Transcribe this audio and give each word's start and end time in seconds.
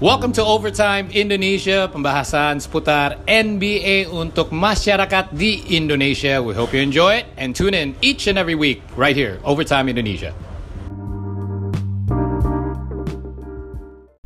Welcome 0.00 0.32
to 0.40 0.44
Overtime 0.48 1.12
Indonesia, 1.12 1.84
pembahasan 1.84 2.56
seputar 2.56 3.20
NBA 3.28 4.08
untuk 4.08 4.48
masyarakat 4.48 5.28
di 5.36 5.60
Indonesia. 5.76 6.40
We 6.40 6.56
hope 6.56 6.72
you 6.72 6.80
enjoy 6.80 7.20
it 7.20 7.28
and 7.36 7.52
tune 7.52 7.76
in 7.76 7.92
each 8.00 8.24
and 8.24 8.40
every 8.40 8.56
week 8.56 8.80
right 8.96 9.12
here, 9.12 9.36
Overtime 9.44 9.92
Indonesia. 9.92 10.32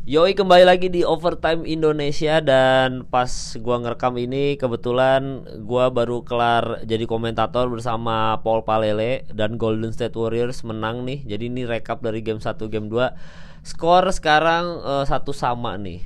Yoi 0.06 0.38
kembali 0.38 0.62
lagi 0.62 0.94
di 0.94 1.02
Overtime 1.02 1.66
Indonesia 1.66 2.38
dan 2.38 3.02
pas 3.10 3.58
gua 3.58 3.82
ngerekam 3.82 4.14
ini 4.14 4.54
kebetulan 4.54 5.42
gua 5.66 5.90
baru 5.90 6.22
kelar 6.22 6.86
jadi 6.86 7.02
komentator 7.02 7.66
bersama 7.66 8.38
Paul 8.46 8.62
Palele 8.62 9.26
dan 9.34 9.58
Golden 9.58 9.90
State 9.90 10.14
Warriors 10.14 10.62
menang 10.62 11.02
nih. 11.02 11.26
Jadi 11.26 11.50
ini 11.50 11.66
rekap 11.66 11.98
dari 11.98 12.22
game 12.22 12.38
1 12.38 12.62
game 12.70 12.86
2 12.86 13.53
skor 13.64 14.04
sekarang 14.12 14.84
uh, 14.84 15.04
satu 15.08 15.32
sama 15.32 15.80
nih 15.80 16.04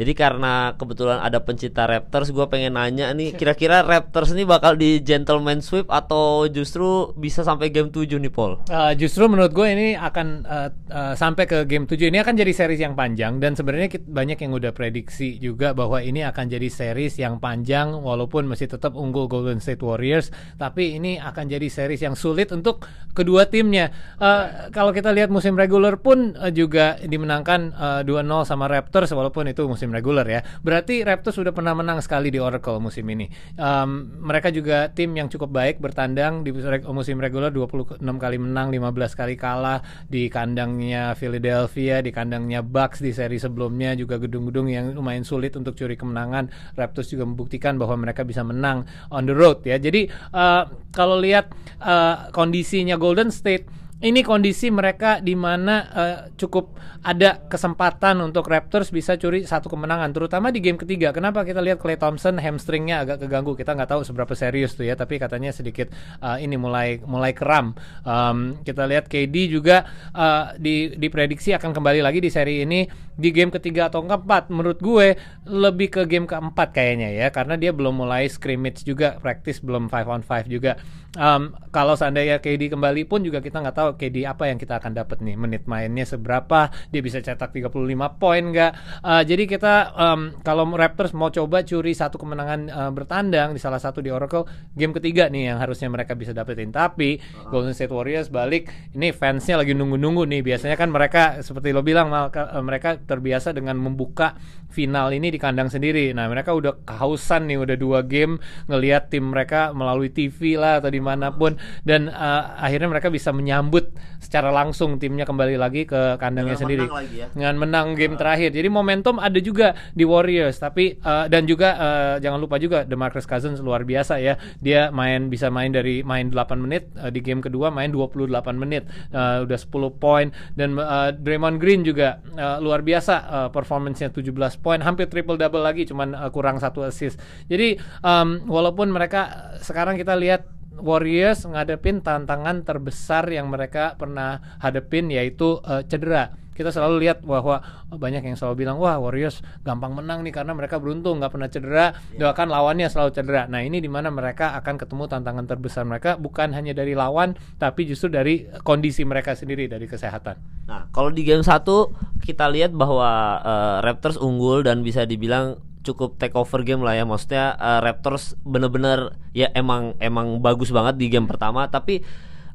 jadi 0.00 0.16
karena 0.16 0.72
kebetulan 0.80 1.20
ada 1.20 1.44
pencinta 1.44 1.84
Raptors, 1.84 2.32
gue 2.32 2.48
pengen 2.48 2.80
nanya 2.80 3.12
nih, 3.12 3.36
kira-kira 3.36 3.84
Raptors 3.84 4.32
ini 4.32 4.48
bakal 4.48 4.80
di 4.80 4.96
gentleman 5.04 5.60
sweep 5.60 5.92
atau 5.92 6.48
justru 6.48 7.12
bisa 7.20 7.44
sampai 7.44 7.68
game 7.68 7.92
7 7.92 8.16
nih, 8.16 8.32
Paul? 8.32 8.64
Uh, 8.72 8.96
justru 8.96 9.28
menurut 9.28 9.52
gue 9.52 9.68
ini 9.68 9.92
akan 10.00 10.48
uh, 10.48 10.72
uh, 10.88 11.12
sampai 11.12 11.44
ke 11.44 11.68
game 11.68 11.84
7. 11.84 12.08
Ini 12.08 12.24
akan 12.24 12.32
jadi 12.32 12.48
series 12.48 12.80
yang 12.80 12.96
panjang 12.96 13.44
dan 13.44 13.52
sebenarnya 13.52 14.00
banyak 14.00 14.40
yang 14.40 14.56
udah 14.56 14.72
prediksi 14.72 15.36
juga 15.36 15.76
bahwa 15.76 16.00
ini 16.00 16.24
akan 16.24 16.48
jadi 16.48 16.72
series 16.72 17.20
yang 17.20 17.36
panjang 17.36 17.92
walaupun 17.92 18.48
masih 18.48 18.72
tetap 18.72 18.96
unggul 18.96 19.28
Golden 19.28 19.60
State 19.60 19.84
Warriors, 19.84 20.32
tapi 20.56 20.96
ini 20.96 21.20
akan 21.20 21.44
jadi 21.44 21.68
series 21.68 22.00
yang 22.00 22.16
sulit 22.16 22.56
untuk 22.56 22.88
kedua 23.12 23.52
timnya. 23.52 23.92
Uh, 24.16 24.72
kalau 24.72 24.96
kita 24.96 25.12
lihat 25.12 25.28
musim 25.28 25.60
regular 25.60 26.00
pun 26.00 26.32
uh, 26.40 26.48
juga 26.48 26.96
dimenangkan 27.04 27.60
uh, 27.76 28.00
2-0 28.00 28.48
sama 28.48 28.64
Raptors 28.64 29.12
walaupun 29.12 29.44
itu 29.52 29.68
musim 29.68 29.89
musim 29.90 29.98
reguler 29.98 30.26
ya. 30.30 30.40
Berarti 30.62 31.02
Raptors 31.02 31.34
sudah 31.34 31.50
pernah 31.50 31.74
menang 31.74 31.98
sekali 31.98 32.30
di 32.30 32.38
Oracle 32.38 32.78
musim 32.78 33.02
ini. 33.10 33.26
Um, 33.58 34.22
mereka 34.22 34.54
juga 34.54 34.86
tim 34.94 35.18
yang 35.18 35.26
cukup 35.26 35.50
baik 35.50 35.82
bertandang 35.82 36.46
di 36.46 36.54
musim 36.94 37.18
reguler 37.18 37.50
26 37.50 37.98
kali 37.98 38.38
menang, 38.38 38.70
15 38.70 39.18
kali 39.18 39.34
kalah 39.34 39.82
di 40.06 40.30
kandangnya 40.30 41.18
Philadelphia, 41.18 41.98
di 41.98 42.14
kandangnya 42.14 42.62
Bucks 42.62 43.02
di 43.02 43.10
seri 43.10 43.42
sebelumnya 43.42 43.98
juga 43.98 44.22
gedung-gedung 44.22 44.70
yang 44.70 44.94
lumayan 44.94 45.26
sulit 45.26 45.58
untuk 45.58 45.74
curi 45.74 45.98
kemenangan. 45.98 46.78
Raptors 46.78 47.10
juga 47.10 47.26
membuktikan 47.26 47.74
bahwa 47.74 47.98
mereka 47.98 48.22
bisa 48.22 48.46
menang 48.46 48.86
on 49.10 49.26
the 49.26 49.34
road 49.34 49.66
ya. 49.66 49.76
Jadi 49.82 50.06
uh, 50.30 50.70
kalau 50.94 51.18
lihat 51.18 51.50
uh, 51.82 52.30
kondisinya 52.30 52.94
Golden 52.94 53.34
State 53.34 53.79
ini 54.00 54.24
kondisi 54.24 54.72
mereka 54.72 55.20
di 55.20 55.36
mana 55.36 55.74
uh, 55.92 56.18
cukup 56.32 56.72
ada 57.04 57.44
kesempatan 57.48 58.20
untuk 58.24 58.48
Raptors 58.48 58.88
bisa 58.88 59.16
curi 59.20 59.44
satu 59.44 59.68
kemenangan, 59.68 60.12
terutama 60.12 60.48
di 60.48 60.60
game 60.60 60.80
ketiga. 60.80 61.12
Kenapa 61.12 61.44
kita 61.44 61.60
lihat 61.60 61.80
Clay 61.80 62.00
Thompson 62.00 62.40
hamstringnya 62.40 63.04
agak 63.04 63.24
keganggu? 63.24 63.52
Kita 63.52 63.76
nggak 63.76 63.92
tahu 63.92 64.02
seberapa 64.04 64.32
serius 64.32 64.72
tuh 64.72 64.88
ya, 64.88 64.96
tapi 64.96 65.20
katanya 65.20 65.52
sedikit 65.52 65.92
uh, 66.24 66.40
ini 66.40 66.56
mulai 66.56 67.00
mulai 67.04 67.36
keram. 67.36 67.76
Um, 68.04 68.60
kita 68.64 68.88
lihat 68.88 69.08
KD 69.08 69.52
juga 69.52 69.84
uh, 70.16 70.56
di 70.56 70.96
diprediksi 70.96 71.52
akan 71.52 71.76
kembali 71.76 72.00
lagi 72.00 72.24
di 72.24 72.32
seri 72.32 72.64
ini 72.64 72.88
di 73.20 73.28
game 73.32 73.52
ketiga 73.52 73.92
atau 73.92 74.00
keempat. 74.04 74.48
Menurut 74.48 74.80
gue 74.80 75.16
lebih 75.44 75.92
ke 75.92 76.02
game 76.08 76.24
keempat 76.24 76.72
kayaknya 76.72 77.16
ya, 77.20 77.28
karena 77.28 77.60
dia 77.60 77.72
belum 77.76 78.00
mulai 78.00 78.28
scrimmage 78.32 78.80
juga, 78.80 79.20
practice 79.20 79.60
belum 79.60 79.92
five 79.92 80.08
on 80.08 80.24
five 80.24 80.48
juga. 80.48 80.80
Um, 81.16 81.56
kalau 81.74 81.98
seandainya 81.98 82.38
KD 82.38 82.70
kembali 82.70 83.02
pun 83.08 83.26
juga 83.26 83.42
kita 83.42 83.58
nggak 83.58 83.76
tahu 83.76 83.89
KD 83.94 84.26
apa 84.26 84.50
yang 84.50 84.58
kita 84.58 84.82
akan 84.82 84.92
dapat 84.94 85.22
nih? 85.22 85.38
Menit 85.38 85.64
mainnya 85.70 86.04
seberapa? 86.04 86.68
Dia 86.90 87.00
bisa 87.00 87.22
cetak 87.22 87.54
35 87.54 87.70
poin 88.18 88.42
nggak? 88.50 88.72
Uh, 89.00 89.22
jadi 89.22 89.44
kita 89.46 89.74
um, 89.94 90.20
kalau 90.42 90.66
Raptors 90.74 91.14
mau 91.14 91.30
coba 91.30 91.62
curi 91.62 91.94
satu 91.94 92.18
kemenangan 92.18 92.60
uh, 92.68 92.90
bertandang 92.90 93.54
di 93.54 93.60
salah 93.62 93.78
satu 93.78 94.02
di 94.02 94.12
Oracle 94.12 94.44
game 94.74 94.92
ketiga 94.92 95.30
nih 95.30 95.54
yang 95.54 95.58
harusnya 95.62 95.88
mereka 95.88 96.18
bisa 96.18 96.34
dapetin. 96.36 96.74
Tapi 96.74 97.16
uh-huh. 97.16 97.48
Golden 97.48 97.72
State 97.72 97.94
Warriors 97.94 98.28
balik 98.28 98.68
ini 98.92 99.14
fansnya 99.14 99.62
lagi 99.62 99.72
nunggu-nunggu 99.72 100.26
nih. 100.26 100.40
Biasanya 100.44 100.76
kan 100.76 100.92
mereka 100.92 101.40
seperti 101.40 101.72
lo 101.72 101.80
bilang 101.80 102.12
uh, 102.12 102.28
mereka 102.60 103.00
terbiasa 103.00 103.54
dengan 103.56 103.78
membuka 103.80 104.36
final 104.70 105.10
ini 105.16 105.32
di 105.32 105.38
kandang 105.40 105.72
sendiri. 105.72 106.12
Nah 106.12 106.28
mereka 106.28 106.52
udah 106.52 106.84
kehausan 106.84 107.48
nih 107.48 107.58
udah 107.58 107.76
dua 107.80 108.04
game 108.04 108.38
ngelihat 108.68 109.08
tim 109.08 109.32
mereka 109.32 109.72
melalui 109.72 110.12
TV 110.12 110.60
lah 110.60 110.82
atau 110.84 110.92
di 110.92 111.00
mana 111.00 111.32
pun. 111.32 111.56
Dan 111.80 112.12
uh, 112.12 112.60
akhirnya 112.60 112.88
mereka 112.92 113.08
bisa 113.08 113.32
menyambut 113.32 113.79
secara 114.20 114.52
langsung 114.52 115.00
timnya 115.00 115.24
kembali 115.24 115.56
lagi 115.56 115.88
ke 115.88 116.20
kandangnya 116.20 116.54
dengan 116.54 116.62
sendiri 116.62 116.86
menang 116.86 117.08
ya. 117.10 117.26
dengan 117.32 117.54
menang 117.56 117.86
game 117.96 118.14
uh. 118.14 118.18
terakhir. 118.20 118.50
Jadi 118.52 118.68
momentum 118.68 119.16
ada 119.18 119.38
juga 119.40 119.74
di 119.96 120.04
Warriors 120.04 120.60
tapi 120.60 121.00
uh, 121.00 121.26
dan 121.26 121.48
juga 121.48 121.74
uh, 121.74 122.14
jangan 122.20 122.38
lupa 122.38 122.60
juga 122.60 122.84
DeMarcus 122.84 123.24
Cousins 123.24 123.58
luar 123.58 123.82
biasa 123.88 124.20
ya. 124.20 124.36
Dia 124.60 124.92
main 124.92 125.32
bisa 125.32 125.48
main 125.48 125.72
dari 125.72 126.04
main 126.04 126.28
8 126.28 126.60
menit 126.60 126.92
uh, 127.00 127.08
di 127.08 127.24
game 127.24 127.40
kedua 127.40 127.72
main 127.72 127.90
28 127.90 128.28
menit 128.54 128.86
uh, 129.16 129.42
udah 129.42 129.58
10 129.58 129.98
poin 129.98 130.30
dan 130.54 130.76
uh, 130.76 131.10
Draymond 131.16 131.56
Green 131.56 131.82
juga 131.82 132.20
uh, 132.36 132.60
luar 132.60 132.84
biasa 132.84 133.14
uh, 133.26 133.48
performance-nya 133.48 134.12
17 134.12 134.30
poin 134.60 134.78
hampir 134.84 135.08
triple 135.08 135.40
double 135.40 135.64
lagi 135.64 135.88
cuman 135.88 136.12
uh, 136.12 136.30
kurang 136.30 136.60
satu 136.60 136.84
assist. 136.84 137.16
Jadi 137.48 137.80
um, 138.04 138.44
walaupun 138.46 138.92
mereka 138.92 139.56
sekarang 139.64 139.96
kita 139.96 140.14
lihat 140.14 140.59
Warriors 140.80 141.46
ngadepin 141.46 142.02
tantangan 142.02 142.64
terbesar 142.66 143.28
yang 143.28 143.52
mereka 143.52 143.94
pernah 143.94 144.58
hadepin 144.58 145.12
yaitu 145.12 145.60
uh, 145.62 145.84
cedera. 145.86 146.34
Kita 146.50 146.68
selalu 146.68 147.08
lihat 147.08 147.24
bahwa 147.24 147.64
banyak 147.88 148.20
yang 148.20 148.36
selalu 148.36 148.68
bilang 148.68 148.76
wah 148.76 149.00
Warriors 149.00 149.40
gampang 149.64 149.96
menang 149.96 150.20
nih 150.20 150.34
karena 150.34 150.52
mereka 150.52 150.76
beruntung 150.76 151.16
nggak 151.16 151.32
pernah 151.32 151.48
cedera. 151.48 151.96
Yeah. 152.12 152.28
Doakan 152.28 152.52
lawannya 152.52 152.92
selalu 152.92 153.16
cedera. 153.16 153.48
Nah 153.48 153.64
ini 153.64 153.80
di 153.80 153.88
mana 153.88 154.12
mereka 154.12 154.52
akan 154.60 154.76
ketemu 154.76 155.08
tantangan 155.08 155.48
terbesar 155.48 155.88
mereka 155.88 156.20
bukan 156.20 156.52
hanya 156.52 156.76
dari 156.76 156.92
lawan 156.92 157.32
tapi 157.56 157.88
justru 157.88 158.12
dari 158.12 158.44
kondisi 158.60 159.08
mereka 159.08 159.32
sendiri 159.32 159.72
dari 159.72 159.88
kesehatan. 159.88 160.36
Nah 160.68 160.92
kalau 160.92 161.08
di 161.08 161.24
game 161.24 161.40
satu 161.40 161.96
kita 162.20 162.52
lihat 162.52 162.76
bahwa 162.76 163.40
uh, 163.40 163.78
Raptors 163.80 164.20
unggul 164.20 164.60
dan 164.60 164.84
bisa 164.84 165.08
dibilang 165.08 165.56
cukup 165.80 166.20
take 166.20 166.36
over 166.36 166.60
game 166.62 166.84
lah 166.84 166.96
ya. 166.96 167.04
Maksudnya 167.08 167.56
uh, 167.56 167.80
Raptors 167.80 168.36
bener-bener 168.44 169.16
ya 169.32 169.48
emang 169.56 169.96
emang 169.98 170.40
bagus 170.44 170.72
banget 170.72 171.00
di 171.00 171.06
game 171.08 171.28
pertama. 171.28 171.68
Tapi 171.68 172.04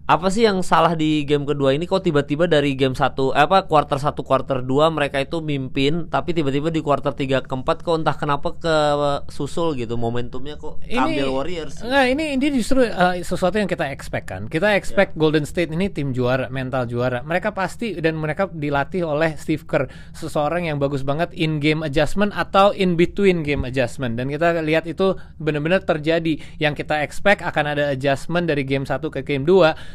apa 0.05 0.29
sih 0.29 0.45
yang 0.45 0.61
salah 0.61 0.93
di 0.93 1.25
game 1.25 1.49
kedua 1.49 1.73
ini 1.73 1.89
kok 1.89 2.05
tiba-tiba 2.05 2.45
dari 2.45 2.77
game 2.77 2.93
satu 2.93 3.33
eh, 3.33 3.41
apa 3.41 3.65
quarter 3.65 3.97
satu 3.97 4.21
quarter 4.21 4.61
dua 4.61 4.93
mereka 4.93 5.17
itu 5.17 5.41
mimpin 5.41 6.05
tapi 6.13 6.37
tiba-tiba 6.37 6.69
di 6.69 6.85
quarter 6.85 7.17
tiga 7.17 7.41
keempat 7.41 7.81
kok 7.81 8.05
entah 8.05 8.13
kenapa 8.13 8.53
ke 8.53 8.75
susul 9.33 9.73
gitu 9.73 9.97
momentumnya 9.97 10.61
kok 10.61 10.77
ini, 10.85 11.17
ambil 11.17 11.41
Warriors 11.41 11.81
Nah, 11.85 12.09
ini 12.09 12.35
ini 12.35 12.47
justru 12.53 12.81
uh, 12.83 13.15
sesuatu 13.21 13.61
yang 13.61 13.69
kita 13.69 13.87
expect 13.93 14.27
kan. 14.27 14.49
Kita 14.49 14.73
expect 14.73 15.13
yeah. 15.13 15.19
Golden 15.21 15.45
State 15.45 15.69
ini 15.69 15.87
tim 15.93 16.11
juara, 16.11 16.49
mental 16.49 16.89
juara. 16.89 17.21
Mereka 17.21 17.53
pasti 17.53 17.95
dan 18.01 18.17
mereka 18.17 18.49
dilatih 18.49 19.05
oleh 19.05 19.37
Steve 19.37 19.63
Kerr, 19.69 19.85
seseorang 20.17 20.67
yang 20.67 20.81
bagus 20.81 21.05
banget 21.05 21.29
in 21.37 21.61
game 21.61 21.85
adjustment 21.85 22.33
atau 22.33 22.73
in 22.73 22.97
between 22.97 23.45
game 23.45 23.63
adjustment 23.63 24.17
dan 24.17 24.27
kita 24.27 24.59
lihat 24.65 24.89
itu 24.89 25.15
benar-benar 25.37 25.85
terjadi. 25.85 26.41
Yang 26.57 26.85
kita 26.85 27.05
expect 27.05 27.45
akan 27.45 27.77
ada 27.77 27.93
adjustment 27.93 28.49
dari 28.49 28.65
game 28.65 28.83
satu 28.83 29.13
ke 29.13 29.21
game 29.21 29.45
2 29.45 29.94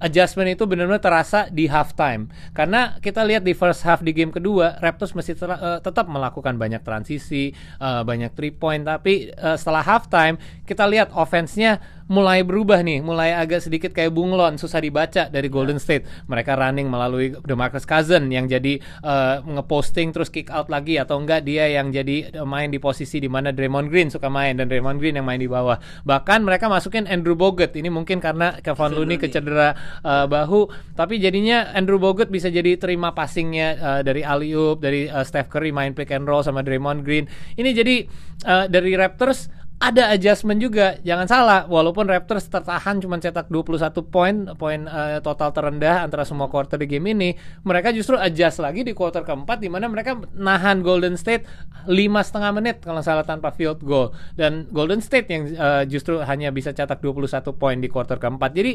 adjustment 0.00 0.48
itu 0.48 0.64
benar-benar 0.64 1.02
terasa 1.02 1.50
di 1.52 1.68
halftime 1.68 2.30
karena 2.56 2.96
kita 3.02 3.20
lihat 3.26 3.42
di 3.44 3.52
first 3.52 3.84
half 3.84 4.00
di 4.00 4.14
game 4.14 4.32
kedua 4.32 4.78
Raptors 4.80 5.12
masih 5.12 5.36
uh, 5.44 5.82
tetap 5.82 6.08
melakukan 6.08 6.56
banyak 6.56 6.80
transisi 6.80 7.52
uh, 7.82 8.06
banyak 8.06 8.32
three 8.32 8.54
point 8.54 8.86
tapi 8.86 9.34
uh, 9.36 9.58
setelah 9.58 9.84
halftime 9.84 10.40
kita 10.64 10.88
lihat 10.88 11.12
offense-nya 11.12 11.82
mulai 12.12 12.44
berubah 12.44 12.84
nih, 12.84 13.00
mulai 13.00 13.32
agak 13.32 13.64
sedikit 13.64 13.96
kayak 13.96 14.12
bunglon, 14.12 14.60
susah 14.60 14.84
dibaca 14.84 15.32
dari 15.32 15.48
Golden 15.48 15.80
ya. 15.80 15.82
State. 15.82 16.04
Mereka 16.28 16.52
running 16.60 16.92
melalui 16.92 17.32
DeMarcus 17.32 17.88
Cousins 17.88 18.28
yang 18.28 18.44
jadi 18.44 18.76
uh, 19.00 19.40
ngeposting 19.40 20.12
terus 20.12 20.28
kick 20.28 20.52
out 20.52 20.68
lagi 20.68 21.00
atau 21.00 21.16
enggak 21.16 21.48
dia 21.48 21.64
yang 21.72 21.88
jadi 21.88 22.44
main 22.44 22.68
di 22.68 22.76
posisi 22.76 23.16
di 23.16 23.32
mana 23.32 23.48
Draymond 23.48 23.88
Green 23.88 24.12
suka 24.12 24.28
main 24.28 24.60
dan 24.60 24.68
Draymond 24.68 25.00
Green 25.00 25.16
yang 25.16 25.24
main 25.24 25.40
di 25.40 25.48
bawah. 25.48 25.80
Bahkan 26.04 26.44
mereka 26.44 26.68
masukin 26.68 27.08
Andrew 27.08 27.32
Bogut. 27.32 27.72
Ini 27.72 27.88
mungkin 27.88 28.20
karena 28.20 28.60
Kevin 28.60 28.92
Looney 28.92 29.16
kecedera 29.16 29.72
uh, 30.02 30.26
bahu, 30.26 30.68
tapi 30.98 31.22
jadinya 31.22 31.70
Andrew 31.72 31.96
Bogut 32.00 32.28
bisa 32.28 32.50
jadi 32.50 32.74
terima 32.76 33.14
passingnya 33.14 33.68
uh, 33.78 34.00
dari 34.00 34.26
Aliup, 34.26 34.82
dari 34.82 35.06
uh, 35.06 35.22
Steph 35.22 35.48
Curry 35.48 35.70
main 35.70 35.94
pick 35.94 36.10
and 36.10 36.26
roll 36.26 36.44
sama 36.44 36.60
Draymond 36.60 37.06
Green. 37.06 37.30
Ini 37.54 37.70
jadi 37.72 38.06
uh, 38.44 38.64
dari 38.66 38.92
Raptors 38.98 39.61
ada 39.82 40.14
adjustment 40.14 40.62
juga. 40.62 40.98
Jangan 41.02 41.26
salah, 41.26 41.60
walaupun 41.66 42.06
Raptors 42.06 42.46
tertahan 42.46 43.02
cuma 43.02 43.18
cetak 43.18 43.50
21 43.50 43.82
poin, 44.06 44.34
poin 44.54 44.80
uh, 44.86 45.18
total 45.18 45.50
terendah 45.50 46.06
antara 46.06 46.22
semua 46.22 46.46
quarter 46.46 46.78
di 46.78 46.86
game 46.86 47.10
ini, 47.10 47.34
mereka 47.66 47.90
justru 47.90 48.14
adjust 48.14 48.62
lagi 48.62 48.86
di 48.86 48.94
quarter 48.94 49.26
keempat 49.26 49.58
di 49.58 49.66
mana 49.66 49.90
mereka 49.90 50.18
nahan 50.38 50.86
Golden 50.86 51.18
State 51.18 51.48
lima 51.90 52.22
setengah 52.22 52.50
menit 52.54 52.76
kalau 52.78 53.02
salah 53.02 53.26
tanpa 53.26 53.50
field 53.50 53.82
goal 53.82 54.14
dan 54.38 54.70
Golden 54.70 55.02
State 55.02 55.26
yang 55.30 55.50
uh, 55.58 55.82
justru 55.82 56.22
hanya 56.22 56.54
bisa 56.54 56.70
cetak 56.70 57.02
21 57.02 57.42
poin 57.58 57.76
di 57.78 57.90
quarter 57.90 58.22
keempat. 58.22 58.50
Jadi 58.54 58.72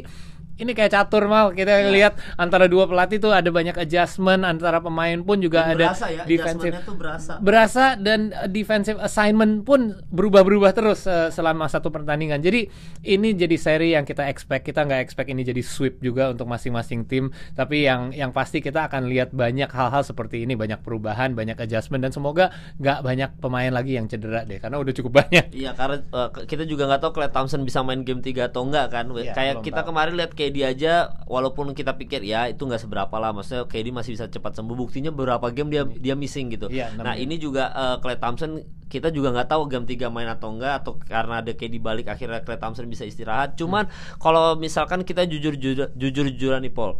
ini 0.57 0.71
kayak 0.73 0.91
catur 0.91 1.29
mal 1.29 1.53
kita 1.53 1.85
yeah. 1.85 1.93
lihat 1.93 2.13
antara 2.35 2.65
dua 2.65 2.89
pelatih 2.89 3.21
tuh 3.21 3.29
ada 3.29 3.47
banyak 3.53 3.77
adjustment 3.77 4.41
antara 4.41 4.81
pemain 4.81 5.21
pun 5.21 5.37
juga 5.37 5.69
Dan 5.69 5.77
ada 5.77 5.85
berasa 5.93 6.05
ya, 6.09 6.23
defensive 6.25 6.75
berasa. 6.97 7.33
berasa 7.37 7.85
dan 7.95 8.33
defensive 8.49 8.97
assignment 8.97 9.61
pun 9.61 10.01
berubah-berubah 10.09 10.71
terus 10.73 10.96
uh, 11.05 11.29
selama 11.29 11.69
satu 11.69 11.93
pertandingan. 11.93 12.41
Jadi 12.41 12.71
ini 13.05 13.37
jadi 13.37 13.53
seri 13.59 13.93
yang 13.93 14.07
kita 14.07 14.25
expect. 14.25 14.65
Kita 14.65 14.87
nggak 14.87 15.01
expect 15.03 15.29
ini 15.29 15.45
jadi 15.45 15.61
sweep 15.61 16.01
juga 16.01 16.33
untuk 16.33 16.49
masing-masing 16.49 17.05
tim. 17.05 17.29
Tapi 17.53 17.85
yang 17.85 18.09
yang 18.15 18.33
pasti 18.33 18.63
kita 18.63 18.89
akan 18.89 19.05
lihat 19.11 19.35
banyak 19.35 19.69
hal-hal 19.69 20.01
seperti 20.01 20.47
ini, 20.47 20.57
banyak 20.57 20.81
perubahan, 20.81 21.37
banyak 21.37 21.59
adjustment 21.59 22.01
dan 22.01 22.15
semoga 22.15 22.49
nggak 22.81 23.05
banyak 23.05 23.29
pemain 23.37 23.69
lagi 23.69 23.99
yang 23.99 24.09
cedera 24.09 24.47
deh, 24.47 24.57
karena 24.57 24.81
udah 24.81 24.93
cukup 24.95 25.11
banyak. 25.21 25.45
Iya, 25.53 25.75
karena 25.77 26.01
uh, 26.15 26.29
kita 26.31 26.63
juga 26.63 26.87
nggak 26.87 27.01
tahu 27.03 27.11
Clay 27.19 27.31
Thompson 27.33 27.61
bisa 27.67 27.81
main 27.83 28.01
game 28.07 28.23
3 28.23 28.49
atau 28.49 28.63
enggak 28.63 28.93
kan. 28.93 29.05
Iya, 29.11 29.33
Kayak 29.35 29.55
kita 29.65 29.81
tahu. 29.83 29.89
kemarin 29.91 30.13
lihat 30.15 30.31
KD 30.37 30.55
aja 30.63 30.93
walaupun 31.25 31.75
kita 31.75 31.97
pikir 31.99 32.23
ya 32.23 32.47
itu 32.47 32.63
nggak 32.63 32.87
seberapa 32.87 33.15
lah 33.17 33.35
maksudnya 33.35 33.65
KD 33.65 33.91
masih 33.91 34.11
bisa 34.15 34.25
cepat 34.29 34.55
sembuh 34.55 34.77
buktinya 34.77 35.11
beberapa 35.11 35.49
game 35.51 35.69
dia 35.73 35.83
dia 35.83 36.15
missing 36.15 36.53
gitu. 36.53 36.69
Enam 36.69 37.03
nah, 37.03 37.15
ini 37.17 37.35
juga 37.41 37.73
uh, 37.73 37.97
Clay 37.99 38.21
Thompson 38.21 38.63
kita 38.87 39.11
juga 39.11 39.35
nggak 39.35 39.51
tahu 39.51 39.67
game 39.67 39.83
3 39.83 40.07
main 40.07 40.29
atau 40.31 40.55
enggak 40.55 40.76
atau 40.79 40.97
karena 41.01 41.41
ada 41.41 41.51
KD 41.53 41.81
balik 41.81 42.07
akhirnya 42.07 42.45
Clay 42.45 42.61
Thompson 42.61 42.87
bisa 42.87 43.03
istirahat. 43.03 43.57
Cuman 43.57 43.89
kalau 44.21 44.55
misalkan 44.55 45.01
kita 45.03 45.25
jujur 45.25 45.57
jujur 45.57 45.89
jujur-jujuran 45.97 46.61
nih 46.63 46.73
Paul. 46.73 46.97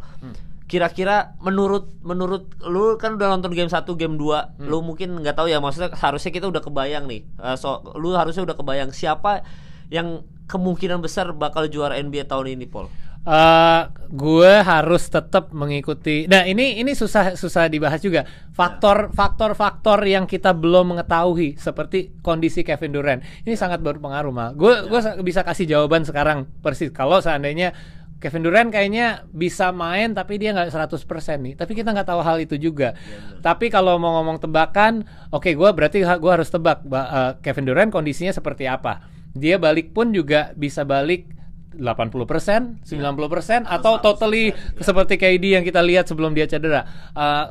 Kira-kira 0.67 1.39
menurut 1.39 1.87
menurut 2.03 2.51
lu 2.67 2.99
kan 2.99 3.15
udah 3.15 3.39
nonton 3.39 3.55
game 3.55 3.71
1, 3.71 3.87
game 3.95 4.19
2, 4.19 4.67
lu 4.67 4.83
mungkin 4.83 5.15
nggak 5.23 5.39
tahu 5.39 5.47
ya 5.47 5.63
maksudnya 5.63 5.95
harusnya 5.95 6.31
kita 6.35 6.51
udah 6.51 6.59
kebayang 6.59 7.07
nih. 7.07 7.23
Eh, 7.23 7.55
so 7.55 7.79
lu 7.95 8.11
harusnya 8.19 8.43
udah 8.43 8.57
kebayang 8.59 8.91
siapa 8.91 9.47
yang 9.87 10.27
kemungkinan 10.51 10.99
besar 10.99 11.31
bakal 11.31 11.71
juara 11.71 11.95
NBA 11.95 12.27
tahun 12.27 12.59
ini, 12.59 12.67
Paul. 12.67 12.91
Eh, 13.27 13.81
gue 14.07 14.53
harus 14.63 15.03
tetap 15.11 15.51
mengikuti. 15.51 16.31
Nah 16.31 16.47
ini 16.47 16.79
ini 16.79 16.95
susah 16.95 17.35
susah 17.35 17.67
dibahas 17.67 17.99
juga. 17.99 18.23
Faktor 18.55 19.11
faktor 19.11 19.51
faktor 19.51 19.99
yang 20.07 20.23
kita 20.23 20.55
belum 20.55 20.95
mengetahui 20.95 21.59
seperti 21.59 22.15
kondisi 22.23 22.63
Kevin 22.63 22.95
Durant 22.95 23.19
ini 23.43 23.59
sangat 23.59 23.83
berpengaruh 23.83 24.31
mal. 24.31 24.55
Gue 24.55 24.87
gue 24.87 24.99
sa- 25.03 25.19
bisa 25.19 25.43
kasih 25.43 25.67
jawaban 25.67 26.07
sekarang 26.07 26.47
persis. 26.63 26.87
Kalau 26.95 27.19
seandainya 27.19 27.75
Kevin 28.17 28.47
Durant 28.47 28.71
kayaknya 28.71 29.27
bisa 29.29 29.75
main 29.75 30.15
tapi 30.15 30.39
dia 30.39 30.55
nggak 30.55 30.71
100% 30.71 31.43
nih. 31.43 31.59
Tapi 31.59 31.75
kita 31.75 31.91
nggak 31.91 32.07
tahu 32.07 32.23
hal 32.23 32.39
itu 32.39 32.55
juga. 32.55 32.95
Tapi 33.43 33.67
kalau 33.67 33.99
mau 33.99 34.23
ngomong 34.23 34.39
tebakan, 34.39 35.03
oke 35.29 35.51
gue 35.51 35.69
berarti 35.75 36.01
gue 36.01 36.31
harus 36.31 36.47
tebak 36.47 36.79
ba- 36.87 37.11
eh, 37.11 37.31
Kevin 37.43 37.67
Durant 37.67 37.91
kondisinya 37.91 38.31
seperti 38.31 38.71
apa. 38.71 39.03
Dia 39.35 39.59
balik 39.59 39.91
pun 39.91 40.15
juga 40.15 40.55
bisa 40.55 40.87
balik 40.87 41.36
80%, 41.79 42.83
90% 42.83 43.63
atau 43.63 43.93
totally 44.01 44.51
seperti 44.81 45.15
KD 45.15 45.57
yang 45.57 45.63
kita 45.63 45.79
lihat 45.85 46.09
sebelum 46.09 46.33
dia 46.33 46.49
cedera. 46.49 46.85
Uh, 47.13 47.45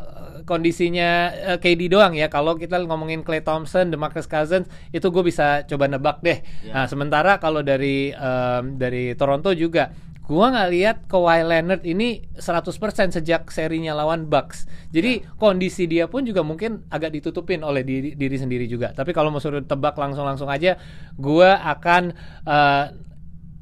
kondisinya 0.46 1.32
uh, 1.54 1.58
KD 1.58 1.90
doang 1.90 2.14
ya. 2.14 2.30
Kalau 2.30 2.54
kita 2.54 2.78
ngomongin 2.84 3.26
Clay 3.26 3.42
Thompson, 3.42 3.90
DeMarcus 3.90 4.30
Cousins 4.30 4.70
itu 4.94 5.08
gue 5.10 5.22
bisa 5.26 5.66
coba 5.66 5.90
nebak 5.90 6.22
deh. 6.22 6.38
Nah, 6.70 6.86
sementara 6.86 7.42
kalau 7.42 7.60
dari 7.66 8.14
um, 8.14 8.78
dari 8.78 9.12
Toronto 9.18 9.50
juga 9.56 9.90
gua 10.26 10.50
nggak 10.50 10.70
lihat 10.74 10.96
Kawhi 11.06 11.46
Leonard 11.46 11.86
ini 11.86 12.26
100% 12.34 13.14
sejak 13.14 13.46
serinya 13.54 13.94
lawan 13.94 14.26
Bucks. 14.26 14.66
Jadi 14.90 15.22
kondisi 15.38 15.86
dia 15.86 16.10
pun 16.10 16.26
juga 16.26 16.42
mungkin 16.42 16.82
agak 16.90 17.14
ditutupin 17.14 17.62
oleh 17.62 17.86
diri, 17.86 18.18
diri 18.18 18.36
sendiri 18.36 18.66
juga. 18.66 18.90
Tapi 18.90 19.14
kalau 19.14 19.30
mau 19.30 19.38
suruh 19.38 19.62
tebak 19.62 19.94
langsung-langsung 19.94 20.50
aja, 20.50 20.82
gua 21.14 21.62
akan 21.62 22.10
uh, 22.42 22.84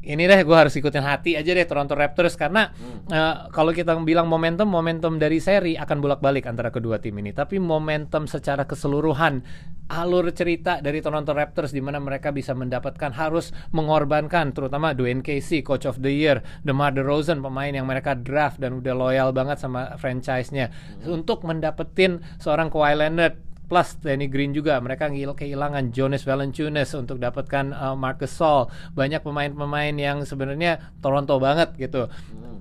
ini 0.05 0.29
deh 0.29 0.41
gue 0.45 0.57
harus 0.57 0.77
ikutin 0.77 1.01
hati 1.01 1.35
aja 1.35 1.51
deh 1.57 1.65
Toronto 1.65 1.97
Raptors 1.97 2.37
karena 2.37 2.69
uh, 3.09 3.49
kalau 3.49 3.73
kita 3.73 3.97
bilang 4.05 4.29
momentum 4.29 4.69
momentum 4.69 5.17
dari 5.17 5.41
seri 5.41 5.81
akan 5.81 5.99
bolak-balik 6.05 6.45
antara 6.45 6.69
kedua 6.69 7.01
tim 7.01 7.17
ini. 7.17 7.33
Tapi 7.33 7.57
momentum 7.57 8.29
secara 8.29 8.69
keseluruhan 8.69 9.41
alur 9.89 10.29
cerita 10.33 10.81
dari 10.81 11.01
Toronto 11.05 11.33
Raptors 11.33 11.73
di 11.73 11.81
mana 11.81 12.01
mereka 12.01 12.33
bisa 12.33 12.53
mendapatkan 12.57 13.13
harus 13.13 13.53
mengorbankan 13.73 14.53
terutama 14.57 14.97
Dwayne 14.97 15.21
Casey 15.21 15.61
coach 15.61 15.85
of 15.85 16.01
the 16.01 16.13
year 16.13 16.41
DeMar 16.65 16.93
DeRozan 16.93 17.45
pemain 17.45 17.73
yang 17.73 17.85
mereka 17.85 18.17
draft 18.17 18.61
dan 18.61 18.77
udah 18.81 18.95
loyal 18.97 19.33
banget 19.33 19.61
sama 19.61 19.97
franchise-nya. 19.97 20.73
Untuk 21.09 21.45
mendapetin 21.45 22.21
seorang 22.41 22.69
Kawhi 22.69 22.97
Leonard 22.97 23.54
plus 23.65 23.97
Danny 24.05 24.29
Green 24.29 24.53
juga 24.53 24.77
mereka 24.85 25.09
kehilangan 25.09 25.97
Jonas 25.97 26.29
Valanciunas 26.29 26.93
untuk 26.93 27.17
dapatkan 27.17 27.73
uh, 27.73 27.97
Marcus 27.97 28.35
Gasol. 28.35 28.67
Banyak 28.99 29.23
pemain-pemain 29.23 29.95
yang 29.95 30.27
sebenarnya 30.27 30.91
Toronto 30.99 31.39
banget 31.39 31.79
gitu. 31.79 32.11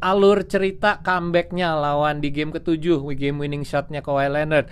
Alur 0.03 0.45
cerita 0.45 1.00
comebacknya 1.01 1.73
lawan 1.79 2.19
di 2.21 2.29
game 2.29 2.51
ketujuh 2.53 3.01
game 3.17 3.39
winning 3.41 3.65
shotnya 3.65 4.05
Kawhi 4.05 4.29
Leonard. 4.29 4.69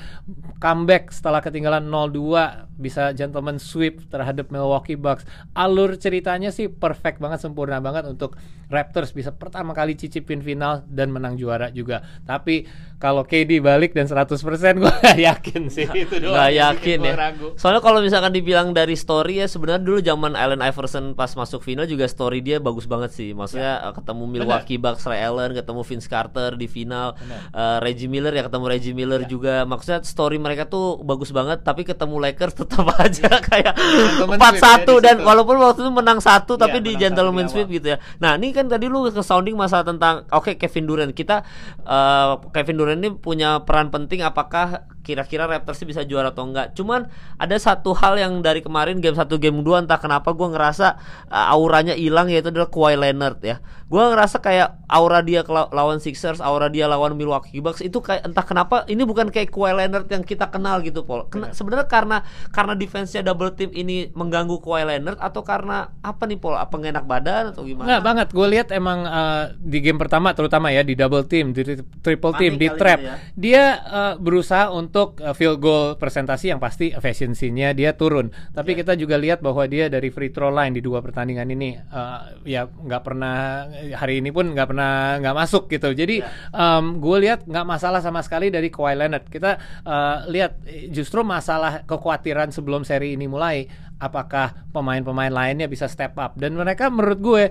Comeback 0.62 1.10
setelah 1.10 1.42
ketinggalan 1.42 1.90
0-2 1.90 2.78
bisa 2.78 3.16
gentleman 3.18 3.58
sweep 3.58 4.06
terhadap 4.12 4.54
Milwaukee 4.54 5.00
Bucks. 5.00 5.26
Alur 5.58 5.98
ceritanya 5.98 6.54
sih 6.54 6.70
perfect 6.70 7.18
banget 7.18 7.42
sempurna 7.42 7.82
banget 7.82 8.06
untuk 8.06 8.38
Raptors 8.72 9.12
bisa 9.12 9.36
pertama 9.36 9.76
kali 9.76 10.00
cicipin 10.00 10.40
final 10.40 10.84
dan 10.88 11.12
menang 11.12 11.36
juara 11.36 11.72
juga. 11.72 12.04
Tapi 12.24 12.64
kalau 13.02 13.26
KD 13.26 13.58
balik 13.58 13.98
dan 13.98 14.06
100% 14.06 14.38
gue 14.82 14.94
yakin 15.18 15.62
sih 15.74 15.90
itu 15.90 16.22
doang 16.22 16.38
yang 16.54 16.78
yakin 16.78 17.00
ya. 17.02 17.14
ragu. 17.18 17.48
Soalnya 17.58 17.82
kalau 17.82 18.00
misalkan 18.06 18.30
dibilang 18.30 18.78
dari 18.78 18.94
story 18.94 19.42
ya 19.42 19.50
sebenarnya 19.50 19.82
dulu 19.82 20.00
zaman 20.06 20.38
Allen 20.38 20.62
Iverson 20.62 21.18
pas 21.18 21.34
masuk 21.34 21.66
final 21.66 21.90
juga 21.90 22.06
story 22.06 22.46
dia 22.46 22.62
bagus 22.62 22.86
banget 22.86 23.10
sih. 23.18 23.34
Maksudnya 23.34 23.90
eh, 23.90 23.94
ketemu 23.98 24.24
Milwaukee 24.30 24.78
Bucks 24.78 25.10
Ray 25.10 25.26
Allen, 25.26 25.58
ketemu 25.58 25.82
Vince 25.82 26.06
Carter 26.06 26.54
di 26.54 26.70
final, 26.70 27.18
Eh, 27.52 27.78
Reggie 27.82 28.12
Miller 28.12 28.32
ya 28.36 28.44
ketemu 28.46 28.66
Reggie 28.70 28.94
Miller 28.94 29.26
juga. 29.26 29.64
Maksudnya 29.66 30.06
story 30.06 30.38
mereka 30.38 30.68
tuh 30.68 31.00
bagus 31.02 31.34
banget 31.34 31.64
tapi 31.66 31.82
ketemu 31.88 32.22
Lakers 32.22 32.54
tetap 32.62 32.86
aja 33.00 33.42
kayak 33.42 33.74
Gentleman 33.76 34.38
4-1 34.38 34.62
sweep 34.62 34.86
ya 34.86 34.86
di 34.92 34.98
dan 35.02 35.16
walaupun 35.24 35.56
waktu 35.58 35.80
itu 35.82 35.92
menang 35.92 36.20
satu 36.20 36.60
tapi 36.60 36.78
Iya, 36.82 36.86
di 36.88 36.92
gentleman 36.98 37.48
sweep 37.48 37.68
gitu 37.72 37.96
ya. 37.96 37.98
Nah, 38.20 38.36
ini 38.36 38.52
kan 38.52 38.68
tadi 38.68 38.90
lu 38.90 39.08
ke 39.08 39.22
sounding 39.24 39.56
masalah 39.56 39.86
tentang 39.88 40.26
oke 40.30 40.58
Kevin 40.60 40.86
Durant. 40.86 41.14
Kita 41.16 41.42
eh, 41.82 42.32
Kevin 42.52 42.76
Durant 42.78 42.91
ini 42.96 43.16
punya 43.16 43.64
peran 43.64 43.90
penting 43.90 44.22
apakah 44.24 44.88
kira-kira 45.02 45.50
Raptors 45.50 45.82
bisa 45.82 46.06
juara 46.06 46.30
atau 46.30 46.46
enggak. 46.46 46.78
Cuman 46.78 47.10
ada 47.42 47.56
satu 47.58 47.98
hal 47.98 48.22
yang 48.22 48.40
dari 48.46 48.62
kemarin 48.62 49.02
game 49.02 49.18
1 49.18 49.26
game 49.42 49.60
2 49.66 49.86
entah 49.90 49.98
kenapa 49.98 50.30
gua 50.32 50.54
ngerasa 50.54 50.98
eh, 51.28 51.54
auranya 51.54 51.98
hilang 51.98 52.30
yaitu 52.30 52.54
adalah 52.54 52.70
Kawhi 52.70 52.96
Leonard 52.96 53.42
ya. 53.42 53.58
Gua 53.92 54.14
ngerasa 54.14 54.40
kayak 54.40 54.88
aura 54.88 55.20
dia 55.20 55.44
lawan 55.50 56.00
Sixers, 56.00 56.40
aura 56.40 56.72
dia 56.72 56.88
lawan 56.88 57.18
Milwaukee 57.18 57.60
Bucks 57.60 57.84
itu 57.84 58.00
kayak 58.00 58.24
entah 58.24 58.46
kenapa 58.46 58.86
ini 58.88 59.04
bukan 59.04 59.28
kayak 59.34 59.52
Kawhi 59.52 59.74
Leonard 59.76 60.08
yang 60.08 60.24
kita 60.24 60.48
kenal 60.48 60.80
gitu, 60.86 61.04
Paul. 61.04 61.28
Kena- 61.28 61.52
sebenarnya 61.52 61.90
karena 61.90 62.24
karena 62.54 62.78
defense-nya 62.78 63.26
double 63.26 63.52
team 63.58 63.74
ini 63.74 64.08
mengganggu 64.14 64.62
Kawhi 64.62 64.86
Leonard 64.86 65.18
atau 65.20 65.42
karena 65.42 65.92
apa 66.06 66.24
nih, 66.30 66.38
Paul? 66.40 66.56
Apa 66.56 66.78
enak 66.78 67.04
badan 67.10 67.44
atau 67.52 67.66
gimana? 67.66 67.88
Nggak 67.88 68.04
banget, 68.04 68.28
gue 68.32 68.48
lihat 68.48 68.68
emang 68.72 69.04
uh, 69.04 69.52
di 69.58 69.80
game 69.82 70.00
pertama 70.00 70.32
terutama 70.32 70.70
ya 70.72 70.86
di 70.86 70.94
double 70.96 71.26
team, 71.28 71.52
di 71.52 71.62
tri- 71.64 71.88
triple 72.04 72.34
team, 72.38 72.56
Panik 72.56 72.62
di 72.62 72.68
kali 72.68 72.80
trap, 72.80 73.00
dia 73.00 73.08
ya. 73.08 73.16
dia 73.36 73.64
uh, 73.88 74.14
berusaha 74.20 74.66
untuk 74.72 74.91
uh, 74.94 75.32
field 75.32 75.64
goal 75.64 75.96
presentasi 75.96 76.52
yang 76.52 76.60
pasti 76.60 76.92
efisiensinya 76.92 77.72
dia 77.72 77.96
turun. 77.96 78.30
Tapi 78.52 78.76
Iya. 78.76 78.80
kita 78.84 78.94
juga 79.00 79.16
lihat 79.16 79.40
bahwa 79.40 79.64
dia 79.66 79.88
dari 79.88 80.12
free 80.12 80.30
throw 80.30 80.52
line 80.52 80.76
di 80.76 80.84
dua 80.84 81.00
pertandingan 81.00 81.48
ini 81.50 81.80
uh, 81.80 82.44
ya 82.44 82.68
nggak 82.68 83.02
pernah 83.02 83.68
hari 83.96 84.20
ini 84.20 84.30
pun 84.36 84.52
nggak 84.52 84.68
pernah 84.68 85.18
nggak 85.24 85.36
masuk 85.36 85.72
gitu. 85.72 85.96
Jadi 85.96 86.20
Iya. 86.22 86.80
gue 86.82 87.18
lihat 87.24 87.48
nggak 87.48 87.66
masalah 87.66 88.04
sama 88.04 88.20
sekali 88.22 88.52
dari 88.52 88.68
Kawhi 88.68 88.96
Leonard. 89.00 89.26
Kita 89.32 89.58
uh, 89.88 90.28
lihat 90.28 90.62
eh, 90.68 90.92
justru 90.92 91.24
masalah 91.24 91.88
kekhawatiran 91.88 92.52
sebelum 92.52 92.84
seri 92.84 93.16
ini 93.16 93.26
mulai, 93.32 93.66
apakah 94.02 94.68
pemain-pemain 94.76 95.32
lainnya 95.32 95.72
bisa 95.72 95.88
step 95.88 96.18
up 96.20 96.36
dan 96.36 96.58
mereka 96.58 96.92
menurut 96.92 97.20
gue 97.22 97.44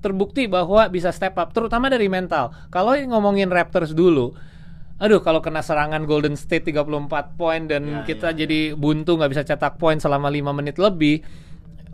terbukti 0.00 0.46
bahwa 0.46 0.86
bisa 0.86 1.10
step 1.10 1.34
up 1.34 1.50
terutama 1.50 1.90
dari 1.90 2.06
mental. 2.06 2.54
Kalau 2.70 2.94
ngomongin 2.94 3.50
Raptors 3.50 3.90
dulu, 3.90 4.38
aduh 4.96 5.20
kalau 5.20 5.44
kena 5.44 5.60
serangan 5.60 6.08
Golden 6.08 6.34
State 6.34 6.72
34 6.72 7.36
poin 7.36 7.62
dan 7.68 7.82
Ya, 7.86 8.02
kita 8.08 8.32
ya, 8.32 8.44
jadi 8.46 8.72
buntu 8.72 9.20
nggak 9.20 9.30
bisa 9.32 9.44
cetak 9.44 9.76
poin 9.76 10.00
selama 10.00 10.32
5 10.32 10.56
menit 10.56 10.76
lebih, 10.80 11.20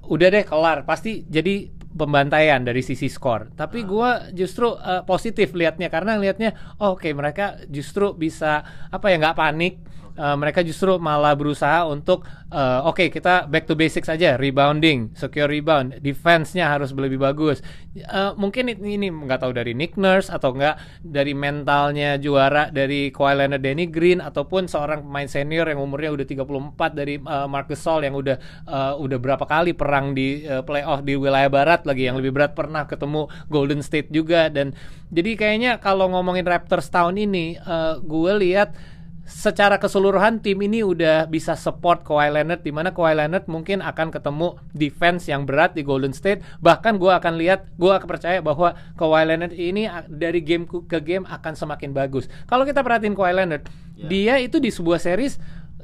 udah 0.06 0.28
deh 0.30 0.44
kelar. 0.46 0.86
Pasti 0.86 1.26
jadi 1.26 1.66
pembantaian 1.92 2.64
dari 2.64 2.80
sisi 2.80 3.06
skor. 3.12 3.52
Tapi 3.52 3.84
gua 3.84 4.32
justru 4.32 4.72
eh, 4.80 5.02
positif 5.04 5.52
liatnya 5.52 5.92
karena 5.92 6.16
liatnya 6.16 6.78
oh, 6.80 6.96
oke 6.96 7.08
mereka 7.12 7.60
justru 7.68 8.16
bisa 8.16 8.64
apa 8.88 9.12
ya 9.12 9.20
nggak 9.20 9.36
panik 9.36 9.74
uh, 10.16 10.32
mereka 10.40 10.64
justru 10.64 10.96
malah 10.96 11.36
berusaha 11.36 11.84
untuk 11.84 12.24
uh, 12.48 12.88
oke 12.88 12.96
okay, 12.96 13.08
kita 13.12 13.44
back 13.44 13.68
to 13.68 13.76
basics 13.76 14.08
aja, 14.08 14.40
rebounding, 14.40 15.12
secure 15.12 15.52
rebound, 15.52 16.00
defense-nya 16.00 16.72
harus 16.72 16.96
lebih 16.96 17.20
bagus. 17.20 17.60
Uh, 18.08 18.32
mungkin 18.40 18.72
ini 18.72 19.12
nggak 19.12 19.44
tahu 19.44 19.52
dari 19.52 19.76
Nick 19.76 20.00
Nurse 20.00 20.32
atau 20.32 20.56
enggak 20.56 20.80
dari 21.04 21.36
mentalnya 21.36 22.16
juara 22.16 22.72
dari 22.72 23.12
Kawhi 23.12 23.36
Leonard, 23.36 23.60
Danny 23.60 23.84
Green 23.92 24.24
ataupun 24.24 24.64
seorang 24.64 25.04
pemain 25.04 25.28
senior 25.28 25.68
yang 25.68 25.84
umurnya 25.84 26.16
udah 26.16 26.24
34 26.24 26.96
dari 26.96 27.20
uh, 27.20 27.44
Marcus 27.44 27.82
Gasol 27.82 28.06
yang 28.06 28.14
udah 28.14 28.38
uh, 28.70 28.94
udah 28.94 29.18
berapa 29.18 29.42
kali 29.42 29.74
perang 29.74 30.14
di 30.14 30.46
uh, 30.46 30.62
playoff 30.62 31.02
di 31.02 31.18
wilayah 31.18 31.50
barat 31.50 31.82
lagi 31.82 32.06
yang 32.06 32.14
lebih 32.14 32.30
berat 32.30 32.54
pernah 32.54 32.86
ketemu 32.86 33.26
Golden 33.50 33.82
State 33.82 34.14
juga 34.14 34.46
dan 34.46 34.70
jadi 35.10 35.34
kayaknya 35.34 35.82
kalau 35.82 36.06
ngomongin 36.14 36.46
Raptors 36.46 36.86
tahun 36.94 37.18
ini 37.18 37.58
uh, 37.58 37.98
gue 37.98 38.32
lihat 38.38 38.78
secara 39.22 39.78
keseluruhan 39.78 40.42
tim 40.42 40.58
ini 40.66 40.82
udah 40.82 41.30
bisa 41.30 41.54
support 41.54 42.02
Kawhi 42.02 42.34
Leonard 42.34 42.66
di 42.66 42.74
mana 42.74 42.90
Kawhi 42.90 43.14
Leonard 43.14 43.46
mungkin 43.46 43.78
akan 43.78 44.10
ketemu 44.10 44.58
defense 44.74 45.30
yang 45.30 45.46
berat 45.46 45.78
di 45.78 45.86
Golden 45.86 46.10
State 46.10 46.42
bahkan 46.58 46.98
gue 46.98 47.10
akan 47.10 47.38
lihat 47.38 47.70
gue 47.78 47.90
akan 47.90 48.08
percaya 48.10 48.42
bahwa 48.42 48.74
Kawhi 48.98 49.22
Leonard 49.30 49.54
ini 49.54 49.86
dari 50.10 50.42
game 50.42 50.66
ke 50.66 50.98
game 50.98 51.22
akan 51.30 51.54
semakin 51.54 51.94
bagus 51.94 52.26
kalau 52.50 52.66
kita 52.66 52.82
perhatiin 52.82 53.14
Kawhi 53.14 53.34
Leonard 53.34 53.62
yeah. 53.94 54.10
dia 54.10 54.34
itu 54.42 54.58
di 54.58 54.74
sebuah 54.74 54.98
series 54.98 55.38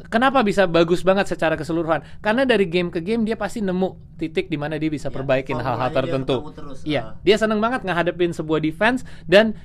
Kenapa 0.09 0.47
bisa 0.47 0.71
bagus 0.71 1.03
banget 1.03 1.27
secara 1.27 1.59
keseluruhan? 1.59 2.07
Karena 2.23 2.47
dari 2.47 2.71
game 2.71 2.87
ke 2.87 3.03
game 3.03 3.27
dia 3.27 3.35
pasti 3.35 3.59
nemu 3.59 4.15
titik 4.15 4.47
di 4.47 4.55
mana 4.55 4.79
dia 4.79 4.87
bisa 4.87 5.11
ya, 5.11 5.15
perbaikin 5.19 5.59
hal-hal 5.59 5.91
tertentu. 5.91 6.55
Iya, 6.87 7.03
uh. 7.03 7.07
dia 7.27 7.35
seneng 7.35 7.59
banget 7.59 7.83
ngehadapin 7.83 8.31
sebuah 8.31 8.63
defense 8.63 9.03
dan 9.27 9.59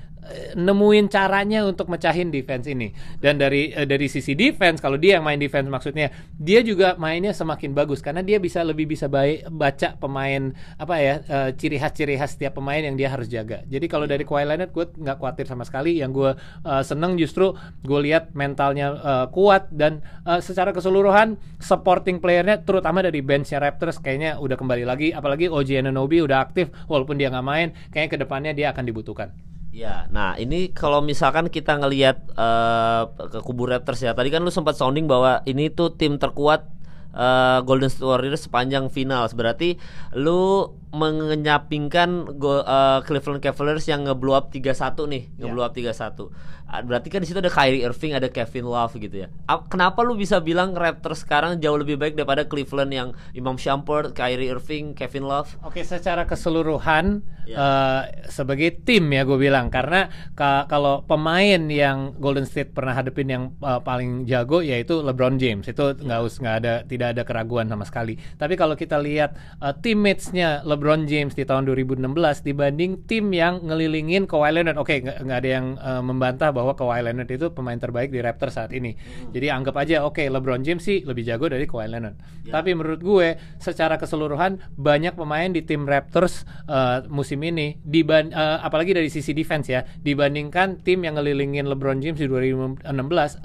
nemuin 0.55 1.09
caranya 1.09 1.65
untuk 1.65 1.89
mecahin 1.89 2.29
defense 2.29 2.69
ini. 2.69 2.93
Dan 3.19 3.37
dari 3.41 3.73
uh, 3.73 3.85
dari 3.85 4.07
sisi 4.07 4.33
defense 4.33 4.79
kalau 4.79 4.97
dia 4.97 5.19
yang 5.19 5.25
main 5.25 5.37
defense 5.37 5.67
maksudnya 5.69 6.09
dia 6.37 6.61
juga 6.65 6.95
mainnya 6.97 7.33
semakin 7.33 7.73
bagus 7.73 7.99
karena 7.99 8.21
dia 8.25 8.37
bisa 8.37 8.61
lebih 8.61 8.89
bisa 8.89 9.09
baik 9.09 9.49
baca 9.49 9.97
pemain 9.97 10.53
apa 10.77 10.95
ya 10.99 11.15
uh, 11.27 11.49
ciri 11.53 11.77
khas 11.77 11.93
ciri 11.93 12.15
khas 12.17 12.35
setiap 12.37 12.57
pemain 12.57 12.81
yang 12.81 12.95
dia 12.97 13.09
harus 13.11 13.29
jaga. 13.29 13.65
Jadi 13.67 13.85
kalau 13.89 14.05
dari 14.09 14.23
Kawhi 14.25 14.45
Leonard 14.47 14.71
gue 14.71 14.85
nggak 14.89 15.17
khawatir 15.19 15.45
sama 15.49 15.63
sekali. 15.67 15.99
Yang 15.99 16.11
gue 16.13 16.31
uh, 16.65 16.83
seneng 16.83 17.15
justru 17.19 17.53
gue 17.83 17.99
lihat 18.03 18.33
mentalnya 18.33 18.87
uh, 18.97 19.25
kuat 19.29 19.69
dan 19.73 20.01
uh, 20.25 20.41
secara 20.41 20.73
keseluruhan 20.73 21.37
supporting 21.61 22.19
playernya 22.19 22.61
terutama 22.65 23.03
dari 23.03 23.21
benchnya 23.21 23.61
Raptors 23.61 23.99
kayaknya 24.01 24.37
udah 24.41 24.57
kembali 24.57 24.83
lagi. 24.83 25.09
Apalagi 25.13 25.49
OG 25.49 25.85
Anunoby 25.85 26.23
udah 26.23 26.41
aktif 26.43 26.73
walaupun 26.89 27.19
dia 27.19 27.29
nggak 27.29 27.45
main. 27.45 27.67
Kayaknya 27.93 28.09
ke 28.09 28.17
depannya 28.17 28.51
dia 28.55 28.73
akan 28.73 28.83
dibutuhkan. 28.85 29.52
Ya, 29.73 30.05
nah 30.13 30.37
ini 30.37 30.69
kalau 30.69 31.01
misalkan 31.01 31.49
kita 31.49 31.81
ngelihat 31.81 32.21
uh, 32.37 33.09
ke 33.09 33.41
kubu 33.41 33.65
Raptors 33.65 34.05
ya, 34.05 34.13
tadi 34.13 34.29
kan 34.29 34.45
lu 34.45 34.53
sempat 34.53 34.77
sounding 34.77 35.09
bahwa 35.09 35.41
ini 35.49 35.73
tuh 35.73 35.97
tim 35.97 36.21
terkuat 36.21 36.69
uh, 37.17 37.65
Golden 37.65 37.89
State 37.89 38.05
Warriors 38.05 38.45
sepanjang 38.45 38.93
final. 38.93 39.25
Berarti 39.33 39.81
lu 40.13 40.69
menyampingkan 40.93 42.37
uh, 42.37 43.01
Cleveland 43.01 43.41
Cavaliers 43.41 43.89
yang 43.89 44.05
ngeblow 44.05 44.37
up 44.37 44.53
3-1 44.53 44.93
nih, 45.09 45.23
ngeblow 45.41 45.65
up 45.65 45.73
3-1. 45.73 46.29
Ah, 46.73 46.81
berarti 46.81 47.13
kan 47.13 47.21
di 47.21 47.29
situ 47.29 47.37
ada 47.37 47.53
Kyrie 47.53 47.85
Irving, 47.85 48.17
ada 48.17 48.33
Kevin 48.33 48.65
Love 48.65 48.97
gitu 48.97 49.25
ya. 49.25 49.27
Kenapa 49.69 50.01
lu 50.01 50.17
bisa 50.17 50.41
bilang 50.41 50.73
Raptors 50.73 51.21
sekarang 51.21 51.61
jauh 51.61 51.77
lebih 51.77 52.01
baik 52.01 52.17
daripada 52.17 52.49
Cleveland 52.49 52.89
yang 52.89 53.09
Imam 53.37 53.61
Shumpert, 53.61 54.17
Kyrie 54.17 54.49
Irving, 54.49 54.97
Kevin 54.97 55.29
Love? 55.29 55.53
Oke, 55.61 55.85
secara 55.85 56.25
keseluruhan 56.25 57.21
ya. 57.45 57.55
uh, 57.55 58.01
sebagai 58.25 58.81
tim 58.81 59.05
ya 59.13 59.21
gue 59.21 59.37
bilang 59.37 59.69
karena 59.69 60.09
ka 60.33 60.65
kalau 60.65 61.05
pemain 61.05 61.61
yang 61.69 62.17
Golden 62.17 62.49
State 62.49 62.73
pernah 62.73 62.97
hadepin 62.97 63.29
yang 63.29 63.43
uh, 63.61 63.77
paling 63.85 64.25
jago 64.25 64.65
yaitu 64.65 64.97
LeBron 65.05 65.37
James 65.37 65.69
itu 65.69 65.93
nggak 65.93 66.19
ya. 66.19 66.25
us 66.25 66.41
nggak 66.41 66.55
ada 66.63 66.73
tidak 66.89 67.07
ada 67.13 67.21
keraguan 67.21 67.69
sama 67.69 67.85
sekali. 67.85 68.17
Tapi 68.17 68.57
kalau 68.57 68.73
kita 68.73 68.97
lihat 68.97 69.37
uh, 69.61 69.77
teammates-nya 69.77 70.65
LeBron 70.65 70.82
James 71.07 71.33
di 71.33 71.47
tahun 71.47 71.63
2016 71.65 72.03
dibanding 72.43 73.07
tim 73.07 73.31
yang 73.31 73.63
ngelilingin 73.63 74.27
Kawhi 74.27 74.51
Leonard, 74.51 74.75
oke 74.75 74.91
okay, 74.91 74.99
nggak 75.01 75.37
ada 75.39 75.49
yang 75.49 75.65
uh, 75.79 76.03
membantah 76.03 76.51
bahwa 76.51 76.75
Kawhi 76.75 76.99
Leonard 76.99 77.31
itu 77.31 77.47
pemain 77.55 77.79
terbaik 77.79 78.11
di 78.11 78.19
Raptors 78.19 78.59
saat 78.59 78.75
ini. 78.75 78.93
Hmm. 78.93 79.31
Jadi 79.31 79.47
anggap 79.47 79.75
aja 79.79 80.03
oke 80.03 80.19
okay, 80.19 80.27
LeBron 80.27 80.61
James 80.61 80.83
sih 80.83 81.01
lebih 81.07 81.23
jago 81.23 81.47
dari 81.47 81.63
Kawhi 81.63 81.87
Leonard. 81.87 82.19
Ya. 82.43 82.59
Tapi 82.59 82.75
menurut 82.75 82.99
gue 82.99 83.39
secara 83.57 83.95
keseluruhan 83.95 84.59
banyak 84.75 85.15
pemain 85.15 85.47
di 85.47 85.63
tim 85.63 85.87
Raptors 85.87 86.43
uh, 86.67 87.07
musim 87.07 87.39
ini 87.47 87.79
diban 87.81 88.35
uh, 88.35 88.59
apalagi 88.59 88.91
dari 88.91 89.07
sisi 89.07 89.31
defense 89.31 89.71
ya 89.71 89.87
dibandingkan 90.03 90.83
tim 90.83 91.07
yang 91.07 91.15
ngelilingin 91.15 91.65
LeBron 91.71 92.03
James 92.03 92.19
di 92.19 92.27
2016 92.27 92.83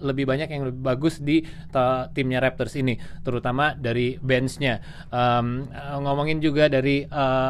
lebih 0.03 0.25
banyak 0.27 0.49
yang 0.51 0.63
lebih 0.69 0.83
bagus 0.83 1.23
di 1.23 1.47
timnya 2.13 2.43
Raptors 2.43 2.75
ini 2.75 2.99
terutama 3.23 3.79
dari 3.79 4.19
benchnya. 4.19 4.83
Um, 5.15 5.71
ngomongin 6.03 6.43
juga 6.43 6.67
dari 6.67 7.07